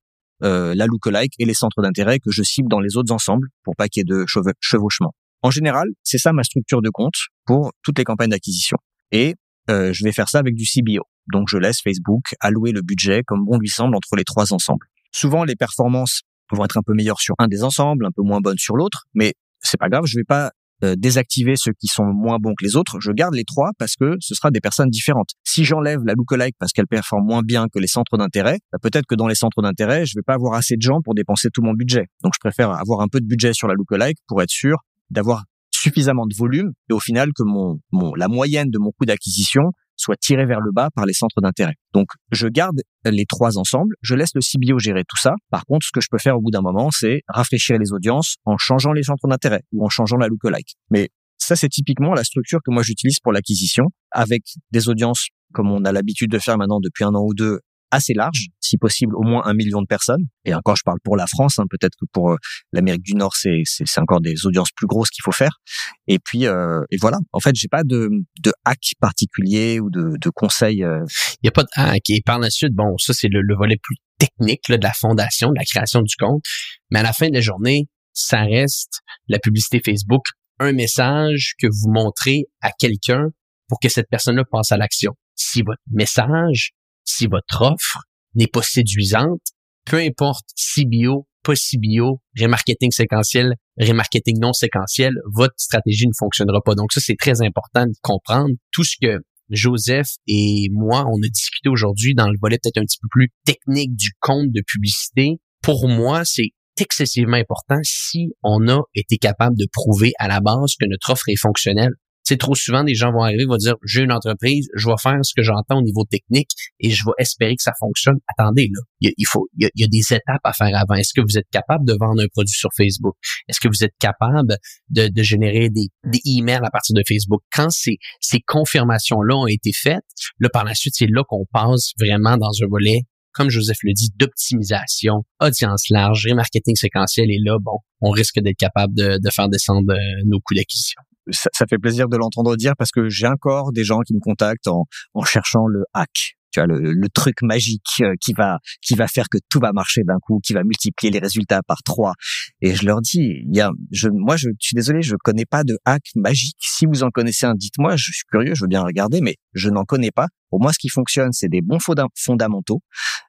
[0.44, 3.76] euh, la lookalike et les centres d'intérêt que je cible dans les autres ensembles pour
[3.76, 4.26] pas qu'il y ait de
[4.60, 5.14] chevauchement.
[5.41, 7.16] En général, c'est ça ma structure de compte
[7.46, 8.78] pour toutes les campagnes d'acquisition.
[9.12, 9.36] Et
[9.70, 11.04] euh, je vais faire ça avec du CBO.
[11.32, 14.86] Donc je laisse Facebook allouer le budget comme bon lui semble entre les trois ensembles.
[15.14, 16.22] Souvent les performances
[16.52, 19.06] vont être un peu meilleures sur un des ensembles, un peu moins bonnes sur l'autre,
[19.14, 19.34] mais
[19.64, 20.51] c'est pas grave, je vais pas
[20.84, 23.95] euh, désactiver ceux qui sont moins bons que les autres, je garde les trois parce
[23.95, 25.30] que ce sera des personnes différentes.
[25.45, 29.05] Si j'enlève la lookalike parce qu'elle performe moins bien que les centres d'intérêt, bah, peut-être
[29.05, 31.61] que dans les centres d'intérêt, je vais pas avoir assez de gens pour dépenser tout
[31.61, 32.07] mon budget.
[32.22, 34.78] Donc je préfère avoir un peu de budget sur la lookalike pour être sûr
[35.09, 39.05] d'avoir suffisamment de volume et au final que mon, mon la moyenne de mon coût
[39.05, 39.72] d'acquisition
[40.04, 41.74] soit tirée vers le bas par les centres d'intérêt.
[41.93, 45.34] Donc, je garde les trois ensemble, je laisse le CBO gérer tout ça.
[45.49, 48.36] Par contre, ce que je peux faire au bout d'un moment, c'est rafraîchir les audiences
[48.45, 50.76] en changeant les centres d'intérêt ou en changeant la lookalike.
[50.91, 55.72] Mais ça, c'est typiquement la structure que moi j'utilise pour l'acquisition avec des audiences comme
[55.72, 57.60] on a l'habitude de faire maintenant depuis un an ou deux
[57.94, 60.26] assez large, si possible au moins un million de personnes.
[60.46, 62.38] Et encore, je parle pour la France, hein, peut-être que pour euh,
[62.72, 65.60] l'Amérique du Nord, c'est, c'est, encore des audiences plus grosses qu'il faut faire.
[66.08, 67.20] Et puis, euh, et voilà.
[67.32, 68.10] En fait, j'ai pas de,
[68.41, 70.84] de hack particulier ou de, de conseils.
[70.84, 71.06] Euh.
[71.41, 72.10] Il y a pas de hack.
[72.10, 75.50] Et par la suite, bon, ça c'est le, volet plus technique là, de la fondation,
[75.50, 76.44] de la création du compte.
[76.89, 80.24] Mais à la fin de la journée, ça reste la publicité Facebook,
[80.60, 83.28] un message que vous montrez à quelqu'un
[83.68, 85.14] pour que cette personne-là passe à l'action.
[85.36, 86.72] Si votre message
[87.06, 87.99] si votre offre
[88.36, 89.41] n'est pas séduisante,
[89.86, 96.76] peu importe CBO, pas CBO, remarketing séquentiel, remarketing non séquentiel, votre stratégie ne fonctionnera pas.
[96.76, 101.30] Donc ça, c'est très important de comprendre tout ce que Joseph et moi, on a
[101.30, 105.38] discuté aujourd'hui dans le volet peut-être un petit peu plus technique du compte de publicité.
[105.62, 110.74] Pour moi, c'est excessivement important si on a été capable de prouver à la base
[110.80, 111.91] que notre offre est fonctionnelle
[112.24, 115.20] c'est trop souvent des gens vont arriver, vont dire j'ai une entreprise, je vais faire
[115.24, 116.50] ce que j'entends au niveau technique
[116.80, 118.16] et je vais espérer que ça fonctionne.
[118.38, 120.96] Attendez là, il, faut il y, a, des étapes à faire avant.
[120.96, 123.16] Est-ce que vous êtes capable de vendre un produit sur Facebook?
[123.48, 124.58] Est-ce que vous êtes capable
[124.90, 125.90] de, générer des,
[126.26, 127.42] emails à partir de Facebook?
[127.52, 130.04] Quand ces confirmations là ont été faites,
[130.40, 133.02] là par la suite c'est là qu'on passe vraiment dans un volet
[133.34, 138.60] comme Joseph le dit, d'optimisation, audience large, remarketing séquentiel, et là, bon, on risque d'être
[138.60, 141.02] capable de, de faire descendre euh, nos coûts d'acquisition
[141.32, 144.20] ça, ça, fait plaisir de l'entendre dire parce que j'ai encore des gens qui me
[144.20, 146.36] contactent en, en cherchant le hack.
[146.52, 149.72] Tu vois, le, le, truc magique euh, qui va qui va faire que tout va
[149.74, 152.14] marcher d'un coup, qui va multiplier les résultats par trois.
[152.62, 155.64] Et je leur dis, il y a, je, moi, je, suis désolé, je connais pas
[155.64, 156.58] de hack magique.
[156.60, 157.96] Si vous en connaissez un, dites-moi.
[157.96, 160.28] Je suis curieux, je veux bien regarder, mais je n'en connais pas.
[160.52, 161.80] Pour moi, ce qui fonctionne, c'est des bons
[162.16, 162.82] fondamentaux,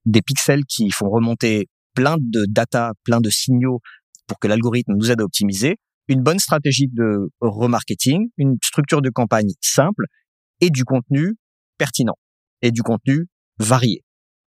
[0.04, 3.80] des pixels qui font remonter plein de data, plein de signaux
[4.26, 5.76] pour que l'algorithme nous aide à optimiser
[6.08, 10.04] une bonne stratégie de remarketing, une structure de campagne simple
[10.60, 11.34] et du contenu
[11.78, 12.16] pertinent
[12.62, 13.26] et du contenu
[13.58, 14.02] varié.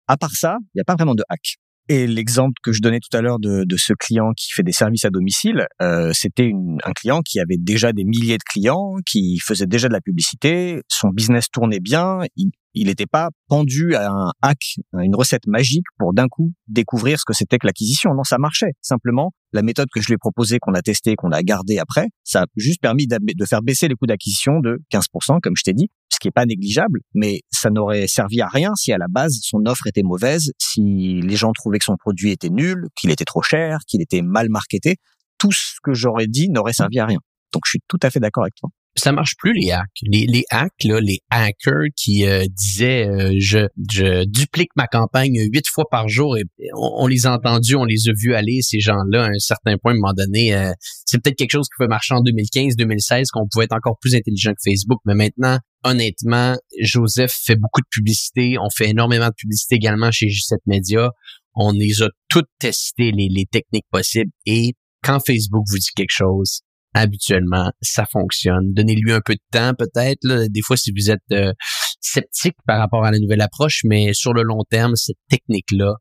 [0.08, 1.58] À part ça, il n'y a pas vraiment de hack.
[1.90, 4.74] Et l'exemple que je donnais tout à l'heure de, de, ce client qui fait des
[4.74, 6.52] services à domicile, euh, c'était
[6.84, 10.82] un client qui avait déjà des milliers de clients, qui faisait déjà de la publicité,
[10.90, 15.48] son business tournait bien, il, il n'était pas pendu à un hack, à une recette
[15.48, 18.14] magique pour d'un coup découvrir ce que c'était que l'acquisition.
[18.14, 18.72] Non, ça marchait.
[18.82, 22.08] Simplement, la méthode que je lui ai proposée, qu'on a testée, qu'on a gardée après,
[22.24, 25.74] ça a juste permis de faire baisser les coûts d'acquisition de 15%, comme je t'ai
[25.74, 29.08] dit, ce qui est pas négligeable, mais ça n'aurait servi à rien si à la
[29.08, 33.12] base son offre était mauvaise, si les gens trouvaient que son produit était nul, qu'il
[33.12, 34.98] était trop cher, qu'il était mal marketé.
[35.38, 37.20] Tout ce que j'aurais dit n'aurait servi à rien.
[37.54, 38.70] Donc je suis tout à fait d'accord avec toi
[39.00, 40.00] ça marche plus les hacks.
[40.04, 45.68] Les, hacks, là, les hackers qui euh, disaient euh, je, je duplique ma campagne huit
[45.68, 46.44] fois par jour et
[46.76, 49.92] on, les a entendus, on les a vus aller ces gens-là à un certain point
[49.92, 50.56] à un moment donné.
[50.56, 50.72] Euh,
[51.06, 54.52] c'est peut-être quelque chose qui pouvait marcher en 2015-2016 qu'on pouvait être encore plus intelligent
[54.52, 59.76] que Facebook, mais maintenant honnêtement, Joseph fait beaucoup de publicité, on fait énormément de publicité
[59.76, 61.12] également chez G7 Media.
[61.56, 64.74] On les a toutes testées les, les techniques possibles et
[65.04, 66.62] quand Facebook vous dit quelque chose,
[67.00, 68.74] habituellement, ça fonctionne.
[68.74, 70.48] Donnez-lui un peu de temps peut-être.
[70.50, 71.54] Des fois, si vous êtes euh,
[72.02, 75.96] sceptique par rapport à la nouvelle approche, mais sur le long terme, cette technique-là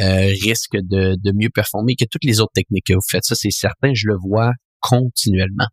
[0.00, 3.24] euh, risque de, de mieux performer que toutes les autres techniques que vous faites.
[3.24, 5.66] Ça, c'est certain, je le vois continuellement.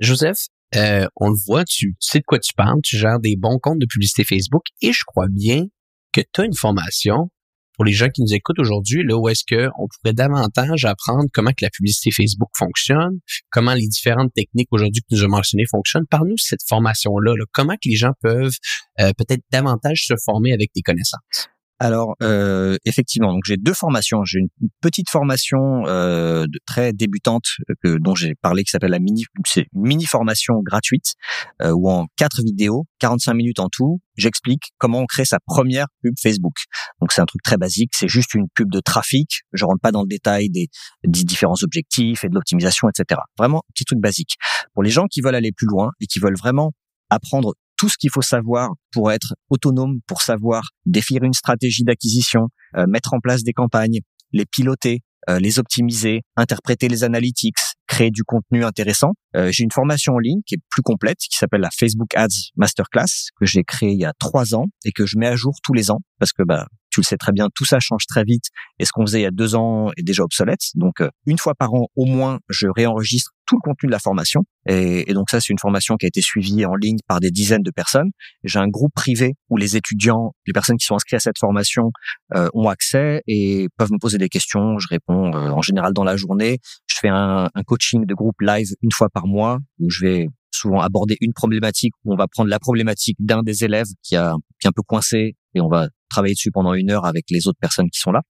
[0.00, 3.58] Joseph, euh, on le voit, tu, sais de quoi tu parles, tu gères des bons
[3.58, 5.64] comptes de publicité Facebook et je crois bien
[6.12, 7.30] que tu as une formation
[7.78, 11.50] pour les gens qui nous écoutent aujourd'hui, là où est-ce qu'on pourrait davantage apprendre comment
[11.50, 13.20] que la publicité Facebook fonctionne,
[13.50, 16.06] comment les différentes techniques aujourd'hui que nous avons mentionnées fonctionnent.
[16.10, 18.56] Par-nous cette formation-là, là, comment que les gens peuvent
[18.98, 21.48] euh, peut-être davantage se former avec des connaissances?
[21.80, 24.24] Alors euh, effectivement, donc j'ai deux formations.
[24.24, 27.44] J'ai une petite formation euh, de très débutante
[27.84, 31.14] que, dont j'ai parlé qui s'appelle la mini, c'est une mini formation gratuite
[31.62, 35.86] euh, où en quatre vidéos, 45 minutes en tout, j'explique comment on crée sa première
[36.02, 36.54] pub Facebook.
[37.00, 39.42] Donc c'est un truc très basique, c'est juste une pub de trafic.
[39.52, 40.66] Je rentre pas dans le détail des,
[41.04, 43.20] des différents objectifs et de l'optimisation, etc.
[43.38, 44.34] Vraiment petit truc basique.
[44.74, 46.72] Pour les gens qui veulent aller plus loin et qui veulent vraiment
[47.10, 52.48] apprendre tout ce qu'il faut savoir pour être autonome, pour savoir définir une stratégie d'acquisition,
[52.76, 54.00] euh, mettre en place des campagnes,
[54.32, 55.00] les piloter,
[55.30, 57.56] euh, les optimiser, interpréter les analytics,
[57.86, 59.12] créer du contenu intéressant.
[59.36, 62.52] Euh, j'ai une formation en ligne qui est plus complète, qui s'appelle la Facebook Ads
[62.56, 65.54] Masterclass, que j'ai créée il y a trois ans et que je mets à jour
[65.62, 68.24] tous les ans parce que bah tu le sais très bien, tout ça change très
[68.24, 68.44] vite
[68.78, 70.60] et ce qu'on faisait il y a deux ans est déjà obsolète.
[70.74, 73.98] Donc euh, une fois par an au moins, je réenregistre tout le contenu de la
[73.98, 77.30] formation et, donc ça c'est une formation qui a été suivie en ligne par des
[77.30, 78.10] dizaines de personnes.
[78.44, 81.90] J'ai un groupe privé où les étudiants, les personnes qui sont inscrites à cette formation
[82.36, 84.78] euh, ont accès et peuvent me poser des questions.
[84.78, 86.58] Je réponds euh, en général dans la journée.
[86.86, 90.28] Je fais un, un coaching de groupe live une fois par mois où je vais
[90.52, 94.34] souvent aborder une problématique où on va prendre la problématique d'un des élèves qui a
[94.60, 97.46] qui est un peu coincé et on va travailler dessus pendant une heure avec les
[97.46, 98.20] autres personnes qui sont là.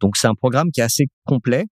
[0.00, 1.66] Donc c'est un programme qui est assez complet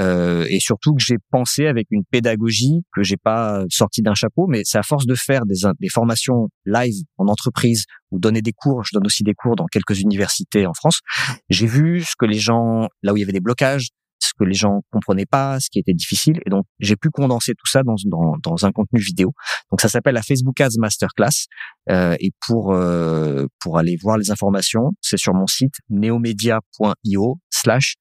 [0.00, 4.46] euh, et surtout que j'ai pensé avec une pédagogie que j'ai pas sorti d'un chapeau,
[4.48, 8.52] mais c'est à force de faire des, des formations live en entreprise ou donner des
[8.52, 8.84] cours.
[8.84, 11.00] Je donne aussi des cours dans quelques universités en France.
[11.50, 13.88] J'ai vu ce que les gens, là où il y avait des blocages,
[14.18, 16.40] ce que les gens comprenaient pas, ce qui était difficile.
[16.46, 19.32] Et donc, j'ai pu condenser tout ça dans, dans, dans un contenu vidéo.
[19.70, 21.46] Donc, ça s'appelle la Facebook Ads Masterclass.
[21.90, 27.96] Euh, et pour euh, pour aller voir les informations, c'est sur mon site neomedia.io slash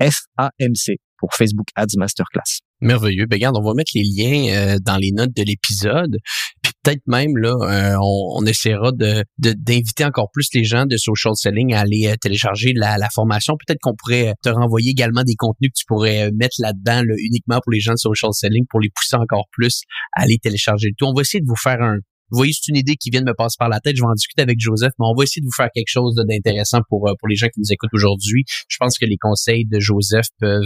[0.00, 2.60] FAMC pour Facebook Ads Masterclass.
[2.80, 3.26] Merveilleux.
[3.26, 6.18] Ben, regarde, on va mettre les liens euh, dans les notes de l'épisode.
[6.62, 10.96] Puis peut-être même là, euh, on, on, essaiera de d'inviter encore plus les gens de
[10.98, 13.54] social selling à aller euh, télécharger la, la formation.
[13.66, 17.72] Peut-être qu'on pourrait te renvoyer également des contenus que tu pourrais mettre là-dedans uniquement pour
[17.72, 19.82] les gens de social selling pour les pousser encore plus
[20.14, 21.06] à aller télécharger le tout.
[21.06, 21.98] On va essayer de vous faire un,
[22.30, 23.96] vous voyez, c'est une idée qui vient de me passer par la tête.
[23.96, 26.14] Je vais en discuter avec Joseph, mais on va essayer de vous faire quelque chose
[26.28, 28.44] d'intéressant pour, euh, pour les gens qui nous écoutent aujourd'hui.
[28.68, 30.62] Je pense que les conseils de Joseph peuvent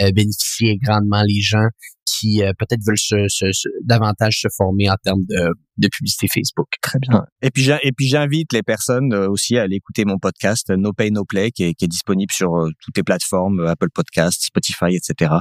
[0.00, 1.68] euh, bénéficier grandement les gens
[2.04, 6.68] qui euh, peut-être veulent se, davantage se former en termes de, de publicité Facebook.
[6.80, 7.24] Très bien.
[7.42, 10.92] Et puis et puis j'invite les personnes euh, aussi à aller écouter mon podcast No
[10.92, 14.44] Pay No Play qui est, qui est disponible sur euh, toutes les plateformes Apple Podcasts,
[14.44, 15.32] Spotify, etc.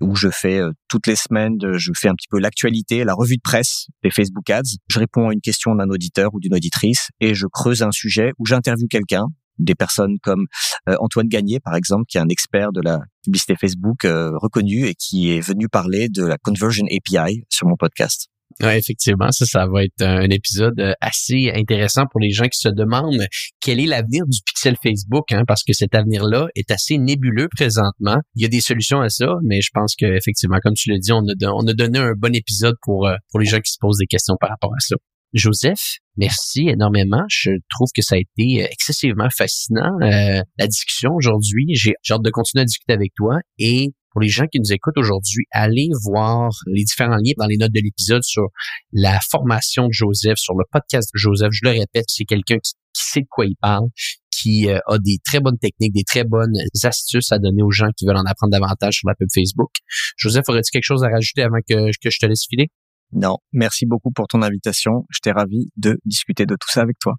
[0.00, 3.42] Où je fais toutes les semaines, je fais un petit peu l'actualité, la revue de
[3.42, 4.76] presse des Facebook Ads.
[4.88, 8.32] Je réponds à une question d'un auditeur ou d'une auditrice et je creuse un sujet
[8.38, 9.26] où j'interviewe quelqu'un
[9.58, 10.46] des personnes comme
[10.88, 14.86] euh, Antoine Gagné, par exemple, qui est un expert de la publicité Facebook euh, reconnu
[14.86, 18.28] et qui est venu parler de la Conversion API sur mon podcast.
[18.60, 22.68] Effectivement, ça, ça va être un épisode euh, assez intéressant pour les gens qui se
[22.68, 23.24] demandent
[23.60, 28.16] quel est l'avenir du pixel Facebook, hein, parce que cet avenir-là est assez nébuleux présentement.
[28.34, 31.12] Il y a des solutions à ça, mais je pense qu'effectivement, comme tu l'as dit,
[31.12, 33.98] on a, on a donné un bon épisode pour, pour les gens qui se posent
[33.98, 34.96] des questions par rapport à ça.
[35.34, 37.24] Joseph, merci énormément.
[37.28, 41.66] Je trouve que ça a été euh, excessivement fascinant, euh, la discussion aujourd'hui.
[41.74, 44.96] J'ai hâte de continuer à discuter avec toi et pour les gens qui nous écoutent
[44.96, 48.48] aujourd'hui, allez voir les différents liens dans les notes de l'épisode sur
[48.92, 51.50] la formation de Joseph, sur le podcast de Joseph.
[51.52, 53.88] Je le répète, c'est quelqu'un qui, sait de quoi il parle,
[54.30, 57.90] qui euh, a des très bonnes techniques, des très bonnes astuces à donner aux gens
[57.96, 59.70] qui veulent en apprendre davantage sur la pub Facebook.
[60.16, 62.70] Joseph, aurais-tu quelque chose à rajouter avant que, que je te laisse filer?
[63.12, 65.06] Non, merci beaucoup pour ton invitation.
[65.10, 67.14] J'étais ravi de discuter de tout ça avec toi.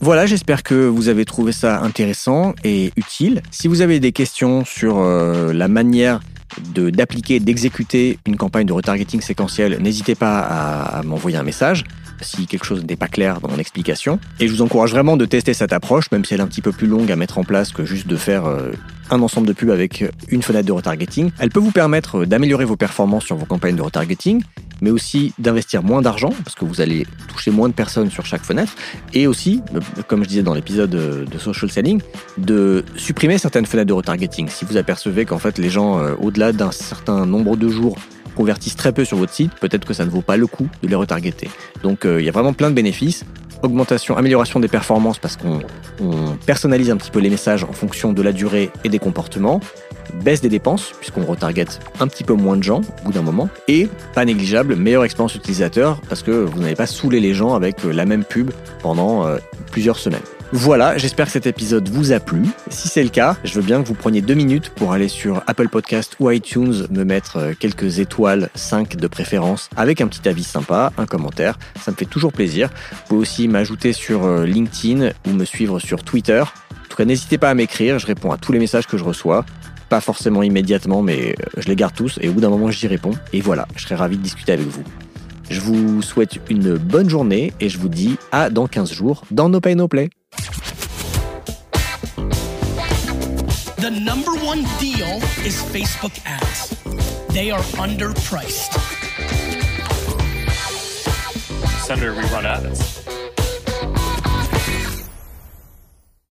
[0.00, 3.40] Voilà, j'espère que vous avez trouvé ça intéressant et utile.
[3.52, 6.20] Si vous avez des questions sur euh, la manière
[6.74, 11.84] d'appliquer, d'exécuter une campagne de retargeting séquentiel, n'hésitez pas à m'envoyer un message
[12.22, 14.18] si quelque chose n'est pas clair dans mon explication.
[14.40, 16.62] Et je vous encourage vraiment de tester cette approche, même si elle est un petit
[16.62, 18.72] peu plus longue à mettre en place que juste de faire euh,
[19.10, 21.30] un ensemble de pubs avec une fenêtre de retargeting.
[21.38, 24.42] Elle peut vous permettre d'améliorer vos performances sur vos campagnes de retargeting,
[24.80, 28.44] mais aussi d'investir moins d'argent, parce que vous allez toucher moins de personnes sur chaque
[28.44, 28.74] fenêtre,
[29.12, 32.00] et aussi, euh, comme je disais dans l'épisode de social selling,
[32.38, 34.48] de supprimer certaines fenêtres de retargeting.
[34.48, 37.98] Si vous apercevez qu'en fait les gens, euh, au-delà d'un certain nombre de jours,
[38.32, 40.88] convertissent très peu sur votre site, peut-être que ça ne vaut pas le coup de
[40.88, 41.48] les retargeter.
[41.82, 43.24] Donc euh, il y a vraiment plein de bénéfices.
[43.62, 45.60] augmentation, amélioration des performances parce qu'on
[46.00, 49.60] on personnalise un petit peu les messages en fonction de la durée et des comportements,
[50.24, 51.66] baisse des dépenses puisqu'on retarget
[52.00, 55.34] un petit peu moins de gens au bout d'un moment, et pas négligeable, meilleure expérience
[55.34, 58.50] utilisateur parce que vous n'avez pas saoulé les gens avec la même pub
[58.82, 59.38] pendant euh,
[59.70, 60.20] plusieurs semaines.
[60.54, 62.42] Voilà, j'espère que cet épisode vous a plu.
[62.68, 65.42] Si c'est le cas, je veux bien que vous preniez deux minutes pour aller sur
[65.46, 70.28] Apple Podcast ou iTunes, me mettre euh, quelques étoiles, 5 de préférence, avec un petit
[70.28, 71.58] avis sympa, un commentaire.
[71.82, 72.68] Ça me fait toujours plaisir.
[72.90, 76.42] Vous pouvez aussi m'ajouter sur euh, LinkedIn ou me suivre sur Twitter.
[76.42, 79.04] En tout cas, n'hésitez pas à m'écrire, je réponds à tous les messages que je
[79.04, 79.46] reçois.
[79.88, 82.88] Pas forcément immédiatement, mais euh, je les garde tous et au bout d'un moment, j'y
[82.88, 83.14] réponds.
[83.32, 84.84] Et voilà, je serai ravi de discuter avec vous.
[85.48, 89.48] Je vous souhaite une bonne journée et je vous dis à dans 15 jours dans
[89.48, 90.10] No Pay No Play.
[93.82, 96.70] The number one deal is Facebook ads.
[97.34, 98.78] They are underpriced.
[101.84, 103.04] Senator, we run ads.